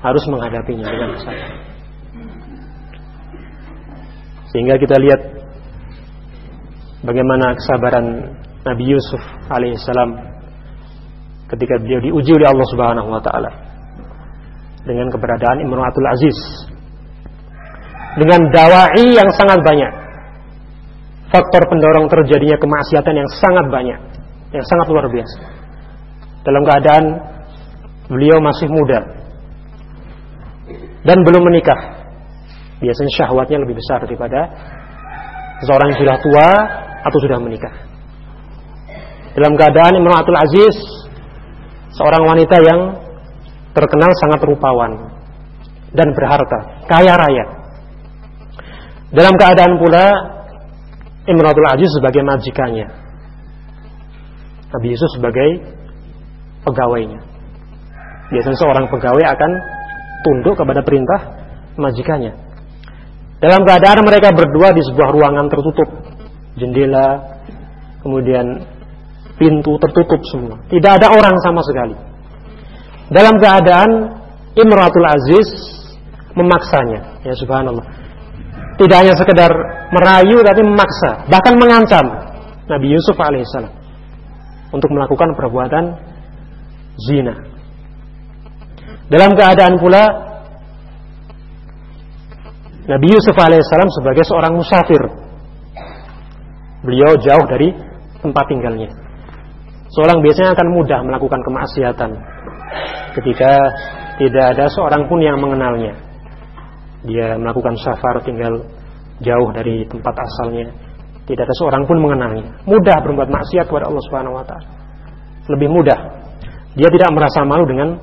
harus 0.00 0.24
menghadapinya 0.32 0.88
dengan 0.88 1.10
sabar. 1.20 1.50
Sehingga 4.50 4.74
kita 4.80 4.96
lihat 4.98 5.20
bagaimana 7.04 7.54
kesabaran 7.60 8.06
Nabi 8.64 8.84
Yusuf 8.88 9.22
alaihissalam 9.52 10.10
ketika 11.52 11.76
beliau 11.80 12.00
diuji 12.00 12.32
oleh 12.34 12.48
Allah 12.48 12.66
Subhanahu 12.72 13.08
wa 13.12 13.22
taala 13.22 13.50
dengan 14.88 15.12
keberadaan 15.12 15.60
Imratul 15.60 16.08
Aziz. 16.08 16.38
Dengan 18.10 18.42
dawai 18.50 19.06
yang 19.06 19.30
sangat 19.38 19.62
banyak. 19.62 19.92
Faktor 21.30 21.62
pendorong 21.70 22.10
terjadinya 22.10 22.58
kemaksiatan 22.58 23.14
yang 23.14 23.28
sangat 23.38 23.70
banyak 23.70 24.00
yang 24.50 24.66
sangat 24.66 24.86
luar 24.90 25.06
biasa. 25.06 25.38
Dalam 26.42 26.62
keadaan 26.66 27.04
beliau 28.10 28.42
masih 28.42 28.66
muda 28.66 29.00
dan 31.06 31.18
belum 31.22 31.42
menikah 31.46 32.02
biasanya 32.82 33.12
syahwatnya 33.14 33.62
lebih 33.62 33.78
besar 33.78 34.02
daripada 34.04 34.50
seorang 35.64 35.94
yang 35.94 36.00
sudah 36.02 36.16
tua 36.18 36.48
atau 37.06 37.18
sudah 37.22 37.38
menikah 37.38 37.74
dalam 39.30 39.54
keadaan 39.54 39.94
Imratul 39.94 40.36
Aziz 40.36 40.76
seorang 41.94 42.26
wanita 42.26 42.56
yang 42.58 42.80
terkenal 43.70 44.10
sangat 44.18 44.40
rupawan 44.42 45.14
dan 45.94 46.10
berharta, 46.14 46.86
kaya 46.90 47.14
raya. 47.14 47.46
Dalam 49.10 49.34
keadaan 49.38 49.78
pula 49.78 50.06
Imratul 51.30 51.66
Aziz 51.70 51.90
sebagai 51.94 52.22
majikannya. 52.26 52.88
Nabi 54.70 54.86
Yusuf 54.94 55.10
sebagai 55.18 55.66
pegawainya. 56.62 57.29
Biasanya 58.30 58.58
seorang 58.58 58.86
pegawai 58.86 59.24
akan 59.26 59.50
tunduk 60.22 60.54
kepada 60.54 60.80
perintah 60.86 61.20
majikannya. 61.74 62.32
Dalam 63.40 63.64
keadaan 63.64 64.04
mereka 64.04 64.30
berdua 64.36 64.70
di 64.76 64.82
sebuah 64.84 65.10
ruangan 65.16 65.48
tertutup, 65.48 65.88
jendela, 66.60 67.40
kemudian 68.04 68.62
pintu 69.40 69.80
tertutup 69.80 70.20
semua. 70.28 70.60
Tidak 70.68 70.92
ada 71.00 71.08
orang 71.08 71.34
sama 71.40 71.64
sekali. 71.64 71.96
Dalam 73.10 73.40
keadaan 73.40 73.90
Imratul 74.54 75.08
Aziz 75.08 75.48
memaksanya, 76.36 77.24
ya 77.24 77.34
subhanallah. 77.34 77.82
Tidak 78.76 78.96
hanya 78.96 79.14
sekedar 79.16 79.50
merayu 79.92 80.40
tapi 80.44 80.60
memaksa, 80.64 81.26
bahkan 81.28 81.56
mengancam 81.56 82.06
Nabi 82.68 82.86
Yusuf 82.92 83.16
alaihissalam 83.18 83.72
untuk 84.70 84.88
melakukan 84.94 85.34
perbuatan 85.34 85.84
zina. 87.08 87.49
Dalam 89.10 89.34
keadaan 89.34 89.74
pula 89.82 90.30
Nabi 92.86 93.06
Yusuf 93.10 93.34
alaihissalam 93.34 93.90
sebagai 93.90 94.22
seorang 94.22 94.54
musafir. 94.54 95.02
Beliau 96.86 97.18
jauh 97.18 97.44
dari 97.50 97.74
tempat 98.22 98.44
tinggalnya. 98.46 98.90
Seorang 99.90 100.22
biasanya 100.22 100.54
akan 100.54 100.68
mudah 100.70 101.00
melakukan 101.02 101.42
kemaksiatan 101.42 102.10
ketika 103.18 103.52
tidak 104.22 104.44
ada 104.54 104.70
seorang 104.70 105.02
pun 105.10 105.18
yang 105.18 105.42
mengenalnya. 105.42 105.92
Dia 107.02 107.34
melakukan 107.34 107.74
safar 107.82 108.22
tinggal 108.22 108.62
jauh 109.18 109.48
dari 109.50 109.86
tempat 109.90 110.14
asalnya. 110.14 110.70
Tidak 111.26 111.42
ada 111.46 111.54
seorang 111.58 111.82
pun 111.86 111.98
mengenalnya. 111.98 112.46
Mudah 112.66 112.96
berbuat 113.02 113.26
maksiat 113.26 113.66
kepada 113.66 113.90
Allah 113.90 114.02
Subhanahu 114.06 114.38
wa 114.38 114.44
taala. 114.46 114.66
Lebih 115.50 115.68
mudah. 115.68 115.98
Dia 116.78 116.88
tidak 116.90 117.10
merasa 117.10 117.42
malu 117.42 117.66
dengan 117.66 117.98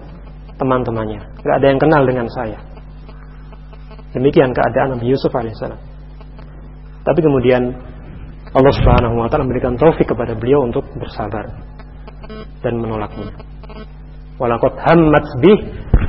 teman-temannya. 0.58 1.22
Tidak 1.42 1.56
ada 1.58 1.68
yang 1.70 1.80
kenal 1.80 2.04
dengan 2.06 2.28
saya. 2.30 2.60
Demikian 4.18 4.52
keadaan 4.52 4.98
Nabi 4.98 5.14
Yusuf 5.14 5.30
alaihissalam. 5.30 5.78
Tapi 7.06 7.20
kemudian 7.22 7.72
Allah 8.52 8.74
Subhanahu 8.74 9.22
wa 9.22 9.28
taala 9.30 9.46
memberikan 9.46 9.78
taufik 9.78 10.10
kepada 10.10 10.34
beliau 10.34 10.66
untuk 10.66 10.84
bersabar 10.98 11.46
dan 12.66 12.74
menolaknya. 12.80 13.36
Walaqad 14.42 14.74
hammat 14.82 15.26
bih 15.44 15.60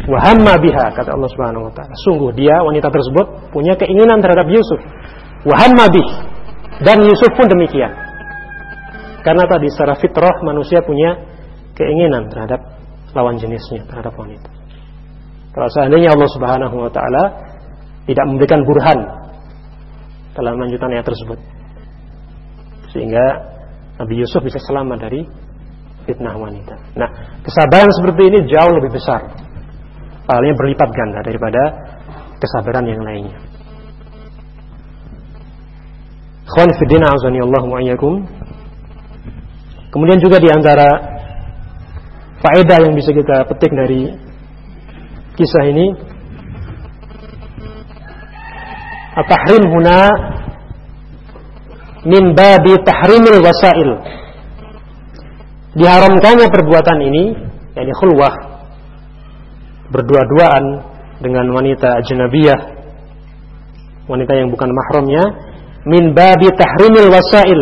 wa 0.09 0.19
hamma 0.25 0.57
biha 0.57 0.95
kata 0.97 1.13
Allah 1.13 1.31
Subhanahu 1.31 1.69
wa 1.69 1.73
taala. 1.75 1.93
Sungguh 2.09 2.33
dia 2.33 2.63
wanita 2.65 2.89
tersebut 2.89 3.53
punya 3.53 3.77
keinginan 3.77 4.25
terhadap 4.25 4.49
Yusuf. 4.49 4.81
Wa 5.45 5.55
hamma 5.59 5.91
bih 5.93 6.09
dan 6.87 7.03
Yusuf 7.03 7.35
pun 7.35 7.51
demikian. 7.51 7.91
Karena 9.27 9.45
tadi 9.51 9.67
secara 9.69 9.99
fitrah 9.99 10.41
manusia 10.47 10.81
punya 10.81 11.19
keinginan 11.75 12.31
terhadap 12.31 12.78
lawan 13.17 13.37
jenisnya, 13.41 13.85
terhadap 13.89 14.13
wanita. 14.17 14.51
Kalau 15.53 15.69
seandainya 15.73 16.13
Allah 16.13 16.31
Subhanahu 16.31 16.77
wa 16.77 16.91
taala 16.93 17.25
tidak 18.07 18.25
memberikan 18.29 18.61
burhan 18.65 18.99
dalam 20.39 20.55
lanjutan 20.61 20.93
ayat 20.95 21.07
tersebut. 21.09 21.39
Sehingga 22.95 23.25
Nabi 23.99 24.15
Yusuf 24.23 24.41
bisa 24.41 24.63
selamat 24.63 24.99
dari 25.03 25.27
fitnah 26.07 26.39
wanita. 26.39 26.79
Nah, 26.97 27.11
kesabaran 27.43 27.91
seperti 27.91 28.33
ini 28.33 28.39
jauh 28.49 28.73
lebih 28.79 28.97
besar. 28.97 29.29
Pahalanya 30.25 30.57
berlipat 30.57 30.89
ganda 30.95 31.21
daripada 31.21 31.63
kesabaran 32.39 32.87
yang 32.87 33.03
lainnya. 33.03 33.39
Khwan 36.49 36.71
fiddina 36.81 37.13
azani 37.13 37.45
Kemudian 39.89 40.19
juga 40.21 40.41
di 40.41 40.49
antara 40.49 41.18
faedah 42.39 42.79
yang 42.87 42.95
bisa 42.95 43.11
kita 43.11 43.47
petik 43.51 43.73
dari 43.75 44.15
kisah 45.39 45.65
ini 45.71 45.87
At-tahrim 49.19 49.67
huna 49.67 49.99
min 52.07 52.39
babi 52.39 52.79
tahrimil 52.87 53.43
wasail. 53.43 53.91
Diharamkannya 55.75 56.47
perbuatan 56.47 56.99
ini, 57.03 57.25
yakni 57.75 57.93
khulwah, 57.99 58.35
berdua-duaan 59.91 60.65
dengan 61.19 61.51
wanita 61.51 61.99
ajnabiyah, 61.99 62.61
wanita 64.07 64.33
yang 64.39 64.55
bukan 64.55 64.71
mahramnya, 64.71 65.23
min 65.83 66.15
babi 66.15 66.55
tahrimil 66.55 67.11
wasail 67.11 67.61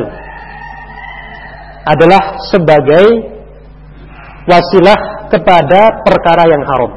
adalah 1.88 2.36
sebagai 2.52 3.35
wasilah 4.46 5.28
kepada 5.28 6.06
perkara 6.06 6.46
yang 6.48 6.62
haram. 6.62 6.92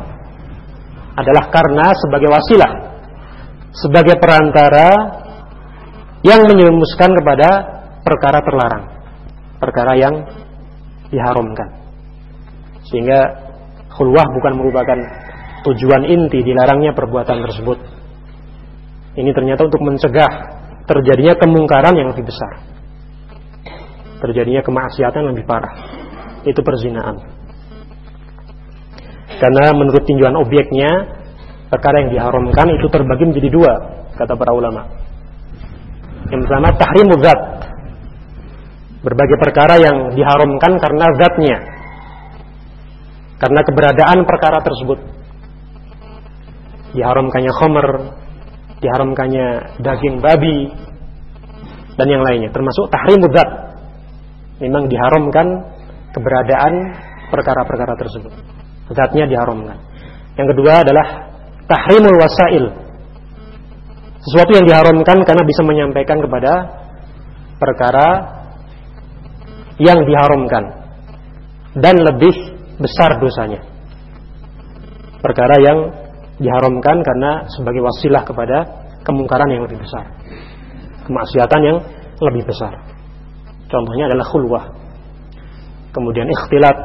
Adalah 1.20 1.52
karena 1.52 1.92
sebagai 2.00 2.30
wasilah 2.32 2.72
sebagai 3.76 4.18
perantara 4.18 4.90
yang 6.26 6.48
menyerumuskan 6.50 7.12
kepada 7.16 7.50
perkara 8.02 8.40
terlarang, 8.42 8.86
perkara 9.62 9.94
yang 9.96 10.16
diharamkan. 11.14 11.70
Sehingga 12.90 13.20
khulwah 13.94 14.26
bukan 14.34 14.54
merupakan 14.58 15.00
tujuan 15.70 16.08
inti 16.08 16.42
dilarangnya 16.44 16.96
perbuatan 16.96 17.46
tersebut. 17.46 17.78
Ini 19.20 19.32
ternyata 19.36 19.68
untuk 19.68 19.84
mencegah 19.84 20.32
terjadinya 20.88 21.36
kemungkaran 21.38 21.94
yang 21.94 22.10
lebih 22.16 22.26
besar. 22.28 22.66
Terjadinya 24.20 24.64
kemaksiatan 24.64 25.20
yang 25.24 25.32
lebih 25.36 25.48
parah. 25.48 25.74
Itu 26.44 26.60
perzinaan. 26.64 27.39
Karena 29.40 29.72
menurut 29.72 30.04
tinjauan 30.04 30.36
objeknya 30.36 30.92
perkara 31.72 32.04
yang 32.04 32.10
diharamkan 32.12 32.68
itu 32.76 32.86
terbagi 32.92 33.24
menjadi 33.32 33.50
dua 33.50 33.74
kata 34.20 34.36
para 34.36 34.52
ulama. 34.52 34.84
Yang 36.28 36.42
pertama 36.46 36.68
tahrimu 36.76 37.16
zat. 37.24 37.42
Berbagai 39.00 39.38
perkara 39.40 39.80
yang 39.80 40.12
diharamkan 40.12 40.76
karena 40.76 41.06
zatnya. 41.16 41.58
Karena 43.40 43.64
keberadaan 43.64 44.28
perkara 44.28 44.60
tersebut. 44.60 45.00
Diharamkannya 46.92 47.54
khomer, 47.56 47.88
diharamkannya 48.84 49.80
daging 49.80 50.20
babi 50.20 50.68
dan 51.96 52.08
yang 52.12 52.24
lainnya 52.28 52.52
termasuk 52.52 52.92
tahrimu 52.92 53.32
zat. 53.32 53.50
Memang 54.60 54.92
diharamkan 54.92 55.48
keberadaan 56.12 56.74
perkara-perkara 57.32 57.96
tersebut. 57.96 58.59
Zatnya 58.90 59.30
diharamkan. 59.30 59.78
Yang 60.34 60.48
kedua 60.56 60.82
adalah 60.82 61.06
tahrimul 61.70 62.18
wasail. 62.18 62.66
Sesuatu 64.20 64.52
yang 64.52 64.66
diharamkan 64.68 65.18
karena 65.24 65.44
bisa 65.46 65.62
menyampaikan 65.64 66.18
kepada 66.20 66.54
perkara 67.60 68.08
yang 69.80 70.04
diharamkan 70.04 70.64
dan 71.78 71.96
lebih 72.02 72.36
besar 72.82 73.16
dosanya. 73.22 73.64
Perkara 75.20 75.56
yang 75.60 75.80
diharamkan 76.40 77.04
karena 77.04 77.48
sebagai 77.52 77.84
wasilah 77.84 78.24
kepada 78.24 78.58
kemungkaran 79.04 79.52
yang 79.52 79.64
lebih 79.68 79.80
besar. 79.84 80.08
Kemaksiatan 81.08 81.62
yang 81.64 81.78
lebih 82.20 82.44
besar. 82.48 82.76
Contohnya 83.70 84.10
adalah 84.12 84.26
khulwah. 84.28 84.66
Kemudian 85.92 86.28
ikhtilat 86.28 86.78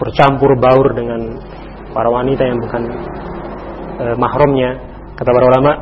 bercampur 0.00 0.56
baur 0.56 0.96
dengan 0.96 1.20
para 1.92 2.08
wanita 2.08 2.42
yang 2.44 2.58
bukan 2.60 2.82
e, 4.00 4.04
mahramnya 4.16 4.70
kata 5.16 5.30
para 5.30 5.46
ulama. 5.46 5.72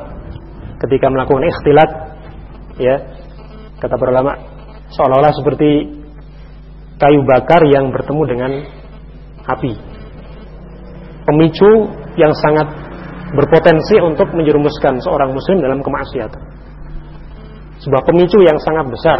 Ketika 0.80 1.12
melakukan 1.12 1.44
ikhtilat 1.44 1.90
ya 2.80 2.96
kata 3.84 3.94
para 4.00 4.10
ulama 4.16 4.32
seolah-olah 4.96 5.34
seperti 5.36 5.92
kayu 6.96 7.20
bakar 7.28 7.60
yang 7.68 7.92
bertemu 7.92 8.22
dengan 8.24 8.52
api. 9.44 9.72
Pemicu 11.28 11.70
yang 12.16 12.32
sangat 12.32 12.66
berpotensi 13.36 14.00
untuk 14.02 14.32
menjerumuskan 14.34 14.98
seorang 15.04 15.30
muslim 15.30 15.62
dalam 15.62 15.84
kemaksiatan. 15.84 16.42
Sebuah 17.80 18.02
pemicu 18.08 18.40
yang 18.42 18.58
sangat 18.60 18.86
besar 18.88 19.18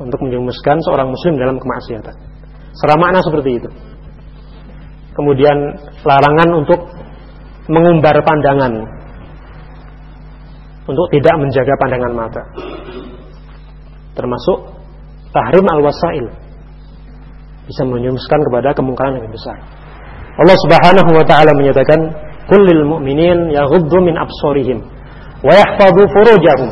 untuk 0.00 0.18
menjerumuskan 0.24 0.76
seorang 0.82 1.08
muslim 1.12 1.36
dalam 1.38 1.56
kemaksiatan 1.60 2.33
secara 2.74 2.94
makna 2.98 3.22
seperti 3.22 3.50
itu 3.62 3.70
kemudian 5.14 5.56
larangan 6.02 6.50
untuk 6.58 6.80
mengumbar 7.70 8.18
pandangan 8.26 8.94
untuk 10.84 11.06
tidak 11.12 11.34
menjaga 11.40 11.74
pandangan 11.80 12.12
mata. 12.12 12.42
Termasuk 14.14 14.58
tahrim 15.32 15.66
al-wasail 15.66 16.26
bisa 17.64 17.82
menyemuskan 17.88 18.40
kepada 18.44 18.76
kemungkaran 18.76 19.16
yang 19.16 19.32
besar. 19.32 19.56
Allah 20.36 20.56
Subhanahu 20.68 21.10
wa 21.16 21.24
taala 21.24 21.56
menyatakan, 21.56 22.12
"Kullil 22.52 22.84
mu'minin 22.84 23.48
yaghuddu 23.54 23.96
min 24.04 24.14
absarihim 24.20 24.84
wa 25.40 25.52
yahfazu 25.56 26.04
furujahum. 26.12 26.70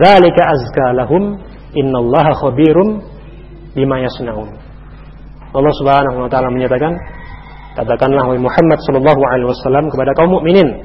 Dzalika 0.00 0.42
azka 0.48 0.86
lahum. 0.96 1.36
Innallaha 1.76 2.32
khabirum 2.40 3.04
bima 3.76 4.00
yasnaun." 4.00 4.65
Allah 5.56 5.74
Subhanahu 5.80 6.16
wa 6.24 6.28
taala 6.28 6.48
menyatakan, 6.52 6.92
Katakanlah 7.76 8.24
wahai 8.24 8.40
Muhammad 8.40 8.80
sallallahu 8.88 9.20
alaihi 9.28 9.48
wasallam 9.52 9.92
kepada 9.92 10.16
kaum 10.16 10.32
mukminin 10.32 10.80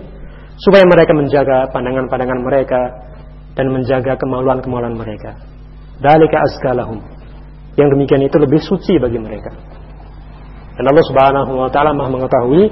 supaya 0.59 0.83
mereka 0.83 1.15
menjaga 1.15 1.71
pandangan-pandangan 1.71 2.39
mereka 2.43 2.81
dan 3.55 3.71
menjaga 3.71 4.19
kemaluan-kemaluan 4.19 4.99
mereka. 4.99 5.39
Dalika 6.03 6.43
azkalahum. 6.51 6.99
yang 7.79 7.87
demikian 7.87 8.19
itu 8.27 8.35
lebih 8.35 8.59
suci 8.59 8.99
bagi 8.99 9.15
mereka. 9.15 9.47
Dan 10.75 10.83
Allah 10.91 11.05
Subhanahu 11.07 11.51
wa 11.55 11.71
taala 11.71 11.95
Maha 11.95 12.11
mengetahui 12.11 12.67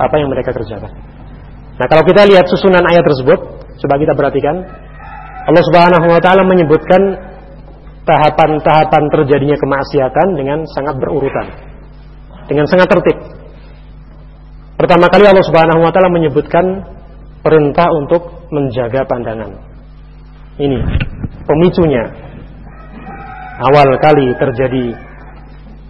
apa 0.00 0.14
yang 0.16 0.32
mereka 0.32 0.56
kerjakan. 0.56 0.88
Nah, 1.76 1.86
kalau 1.92 2.00
kita 2.08 2.24
lihat 2.24 2.48
susunan 2.48 2.80
ayat 2.80 3.04
tersebut, 3.04 3.38
coba 3.84 3.94
kita 4.00 4.16
perhatikan. 4.16 4.56
Allah 5.44 5.62
Subhanahu 5.68 6.06
wa 6.08 6.20
taala 6.24 6.48
menyebutkan 6.48 7.00
tahapan-tahapan 8.08 9.02
terjadinya 9.12 9.56
kemaksiatan 9.60 10.28
dengan 10.32 10.64
sangat 10.72 10.96
berurutan. 10.96 11.46
Dengan 12.48 12.64
sangat 12.64 12.88
tertib. 12.88 13.16
Pertama 14.80 15.12
kali 15.12 15.28
Allah 15.28 15.44
Subhanahu 15.44 15.84
wa 15.84 15.92
taala 15.92 16.08
menyebutkan 16.08 16.64
perintah 17.44 17.88
untuk 17.92 18.48
menjaga 18.48 19.04
pandangan. 19.04 19.52
Ini 20.56 20.78
pemicunya. 21.44 22.04
Awal 23.58 23.90
kali 23.98 24.32
terjadi 24.38 24.94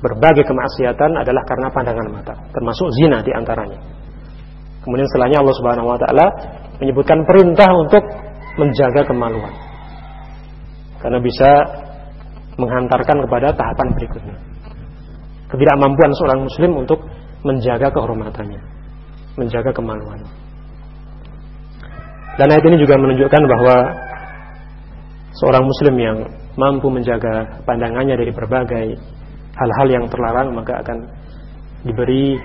berbagai 0.01 0.49
kemaksiatan 0.49 1.21
adalah 1.21 1.45
karena 1.45 1.69
pandangan 1.69 2.07
mata, 2.09 2.35
termasuk 2.51 2.89
zina 2.97 3.21
di 3.21 3.31
antaranya. 3.31 3.77
Kemudian 4.83 5.05
setelahnya 5.13 5.39
Allah 5.45 5.57
Subhanahu 5.61 5.89
wa 5.93 5.99
taala 6.01 6.27
menyebutkan 6.81 7.23
perintah 7.29 7.69
untuk 7.77 8.03
menjaga 8.57 9.05
kemaluan. 9.05 9.53
Karena 10.99 11.21
bisa 11.23 11.51
menghantarkan 12.59 13.19
kepada 13.25 13.55
tahapan 13.55 13.89
berikutnya. 13.95 14.37
Ketidakmampuan 15.49 16.11
seorang 16.19 16.41
muslim 16.45 16.71
untuk 16.77 17.01
menjaga 17.47 17.89
kehormatannya, 17.95 18.61
menjaga 19.39 19.71
kemaluan. 19.73 20.21
Dan 22.37 22.47
ayat 22.55 22.65
ini 22.67 22.77
juga 22.79 22.95
menunjukkan 22.99 23.43
bahwa 23.51 23.77
seorang 25.39 25.65
muslim 25.65 25.95
yang 25.99 26.19
mampu 26.59 26.91
menjaga 26.91 27.63
pandangannya 27.63 28.19
dari 28.19 28.31
berbagai 28.35 28.87
hal-hal 29.59 29.87
yang 29.91 30.05
terlarang 30.11 30.55
maka 30.55 30.83
akan 30.83 30.99
diberi 31.83 32.39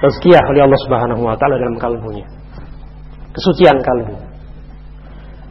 tazkiyah 0.00 0.44
oleh 0.52 0.60
Allah 0.64 0.80
Subhanahu 0.84 1.22
wa 1.24 1.36
taala 1.36 1.56
dalam 1.60 1.76
kalbunya. 1.76 2.28
Kesucian 3.32 3.80
kalbu. 3.80 4.16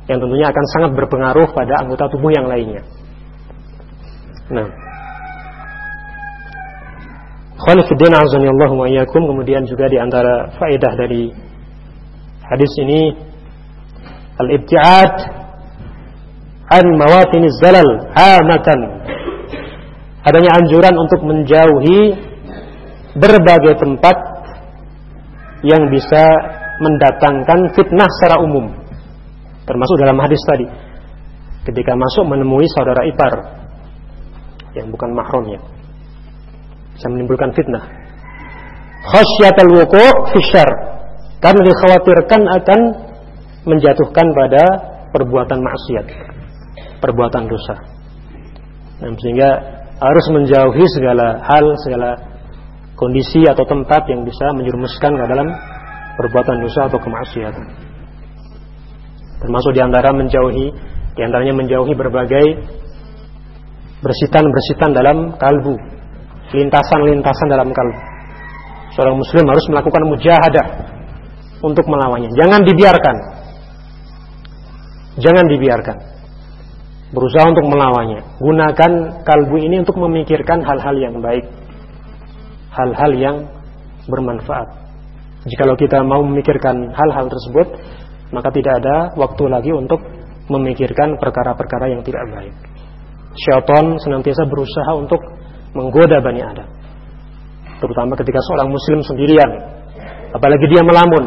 Yang 0.09 0.19
tentunya 0.27 0.47
akan 0.49 0.65
sangat 0.75 0.91
berpengaruh 0.97 1.47
pada 1.53 1.73
anggota 1.81 2.05
tubuh 2.11 2.29
yang 2.29 2.45
lainnya. 2.49 2.83
Nah. 4.51 4.67
Khalifuddin 7.61 8.11
azanillahu 8.11 8.75
wa 8.75 8.85
iyyakum. 8.89 9.23
Kemudian 9.31 9.63
juga 9.63 9.87
di 9.87 9.95
antara 9.95 10.51
faedah 10.59 10.93
dari 10.97 11.31
hadis 12.51 12.71
ini 12.83 13.15
al-ibtiad 14.41 15.13
an 16.67 16.85
mawatin 16.99 17.47
zalal 17.63 18.11
amatan 18.11 18.79
adanya 20.27 20.51
anjuran 20.59 20.95
untuk 20.99 21.21
menjauhi 21.23 22.17
berbagai 23.15 23.79
tempat 23.79 24.17
yang 25.61 25.87
bisa 25.93 26.23
mendatangkan 26.81 27.77
fitnah 27.77 28.09
secara 28.17 28.41
umum. 28.41 28.73
Termasuk 29.69 29.95
dalam 30.01 30.17
hadis 30.17 30.41
tadi. 30.49 30.65
Ketika 31.61 31.93
masuk 31.93 32.25
menemui 32.25 32.65
saudara 32.73 33.05
ipar 33.05 33.60
yang 34.77 34.87
bukan 34.89 35.11
mahramnya 35.11 35.59
bisa 36.95 37.07
menimbulkan 37.11 37.51
fitnah 37.55 37.83
khasyatal 39.01 39.71
wuqu' 39.73 40.13
fi 40.31 40.39
syarr 40.53 40.71
karena 41.41 41.61
dikhawatirkan 41.65 42.41
akan 42.61 42.79
menjatuhkan 43.65 44.27
pada 44.33 44.63
perbuatan 45.09 45.59
maksiat, 45.61 46.05
perbuatan 47.01 47.49
dosa. 47.49 47.75
Dan 49.01 49.17
sehingga 49.17 49.49
harus 49.97 50.25
menjauhi 50.29 50.85
segala 50.93 51.41
hal, 51.45 51.65
segala 51.81 52.09
kondisi 52.93 53.41
atau 53.45 53.65
tempat 53.65 54.05
yang 54.09 54.21
bisa 54.21 54.53
menjerumuskan 54.53 55.17
ke 55.17 55.25
dalam 55.25 55.49
perbuatan 56.17 56.61
dosa 56.61 56.89
atau 56.89 57.01
kemaksiatan. 57.01 57.65
Termasuk 59.41 59.73
di 59.73 59.81
antara 59.81 60.13
menjauhi, 60.13 60.69
di 61.17 61.21
antaranya 61.25 61.57
menjauhi 61.57 61.93
berbagai 61.97 62.45
bersitan-bersitan 64.01 64.91
dalam 64.93 65.17
kalbu, 65.37 65.77
lintasan-lintasan 66.53 67.47
dalam 67.49 67.69
kalbu. 67.69 67.99
Seorang 68.97 69.15
muslim 69.15 69.45
harus 69.47 69.65
melakukan 69.71 70.03
mujahadah 70.09 70.65
untuk 71.63 71.85
melawannya. 71.87 72.33
Jangan 72.35 72.65
dibiarkan 72.67 73.15
Jangan 75.19 75.45
dibiarkan. 75.51 75.97
Berusaha 77.11 77.43
untuk 77.51 77.67
melawannya. 77.67 78.39
Gunakan 78.39 78.91
kalbu 79.27 79.55
ini 79.59 79.83
untuk 79.83 79.99
memikirkan 79.99 80.63
hal-hal 80.63 80.95
yang 80.95 81.19
baik. 81.19 81.43
Hal-hal 82.71 83.11
yang 83.19 83.37
bermanfaat. 84.07 84.71
Jikalau 85.43 85.75
kita 85.75 85.99
mau 86.07 86.23
memikirkan 86.23 86.95
hal-hal 86.95 87.27
tersebut, 87.27 87.67
maka 88.31 88.47
tidak 88.55 88.79
ada 88.79 89.11
waktu 89.19 89.43
lagi 89.51 89.71
untuk 89.75 89.99
memikirkan 90.47 91.19
perkara-perkara 91.19 91.91
yang 91.91 92.01
tidak 92.07 92.23
baik. 92.31 92.55
Syaitan 93.31 93.95
senantiasa 94.01 94.43
berusaha 94.47 94.91
untuk 94.95 95.21
menggoda 95.71 96.19
Bani 96.19 96.41
Adam. 96.43 96.67
Terutama 97.79 98.13
ketika 98.19 98.39
seorang 98.45 98.69
muslim 98.69 98.99
sendirian. 99.01 99.51
Apalagi 100.35 100.65
dia 100.67 100.83
melamun. 100.83 101.25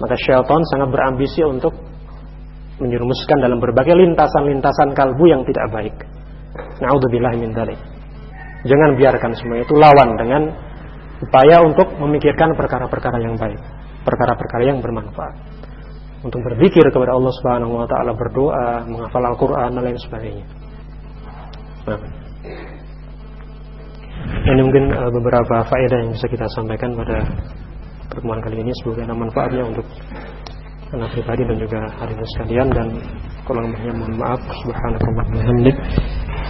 Maka 0.00 0.14
syaitan 0.18 0.60
sangat 0.74 0.88
berambisi 0.90 1.40
untuk 1.46 1.72
menyerumuskan 2.82 3.38
dalam 3.38 3.62
berbagai 3.62 3.94
lintasan-lintasan 3.94 4.98
kalbu 4.98 5.24
yang 5.30 5.46
tidak 5.46 5.66
baik. 5.70 5.94
Naudzubillah 6.82 7.38
min 7.38 7.54
dzalik. 7.54 7.78
Jangan 8.64 8.96
biarkan 8.98 9.32
semua 9.36 9.60
itu 9.62 9.74
lawan 9.76 10.16
dengan 10.18 10.42
upaya 11.22 11.62
untuk 11.62 11.94
memikirkan 12.00 12.56
perkara-perkara 12.56 13.20
yang 13.22 13.36
baik, 13.38 13.60
perkara-perkara 14.02 14.62
yang 14.66 14.80
bermanfaat. 14.80 15.36
Untuk 16.24 16.40
berzikir 16.40 16.88
kepada 16.88 17.12
Allah 17.12 17.32
Subhanahu 17.36 17.84
wa 17.84 17.86
taala, 17.86 18.16
berdoa, 18.16 18.88
menghafal 18.88 19.22
Al-Qur'an 19.28 19.76
dan 19.76 19.82
lain 19.84 20.00
sebagainya. 20.00 20.63
Nah. 21.84 22.00
Ini 24.44 24.60
mungkin 24.60 24.84
uh, 24.92 25.10
beberapa 25.12 25.64
faedah 25.68 25.98
yang 26.04 26.10
bisa 26.12 26.26
kita 26.28 26.46
sampaikan 26.56 26.96
pada 26.96 27.24
pertemuan 28.08 28.40
kali 28.40 28.60
ini. 28.60 28.72
Semoga 28.80 29.04
ada 29.04 29.16
manfaatnya 29.16 29.62
untuk 29.68 29.86
anak 30.92 31.10
pribadi 31.12 31.42
dan 31.44 31.56
juga 31.60 31.80
hadirin 32.00 32.28
sekalian. 32.36 32.68
Dan 32.72 32.86
kurang 33.44 33.72
lebihnya 33.72 33.92
mohon 33.96 34.14
maaf. 34.16 34.40
Subhanallahi 34.64 35.12
wa 35.12 35.24
bihamdihi 35.28 35.72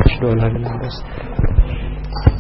asyhadu 0.07 0.27
an 0.39 0.39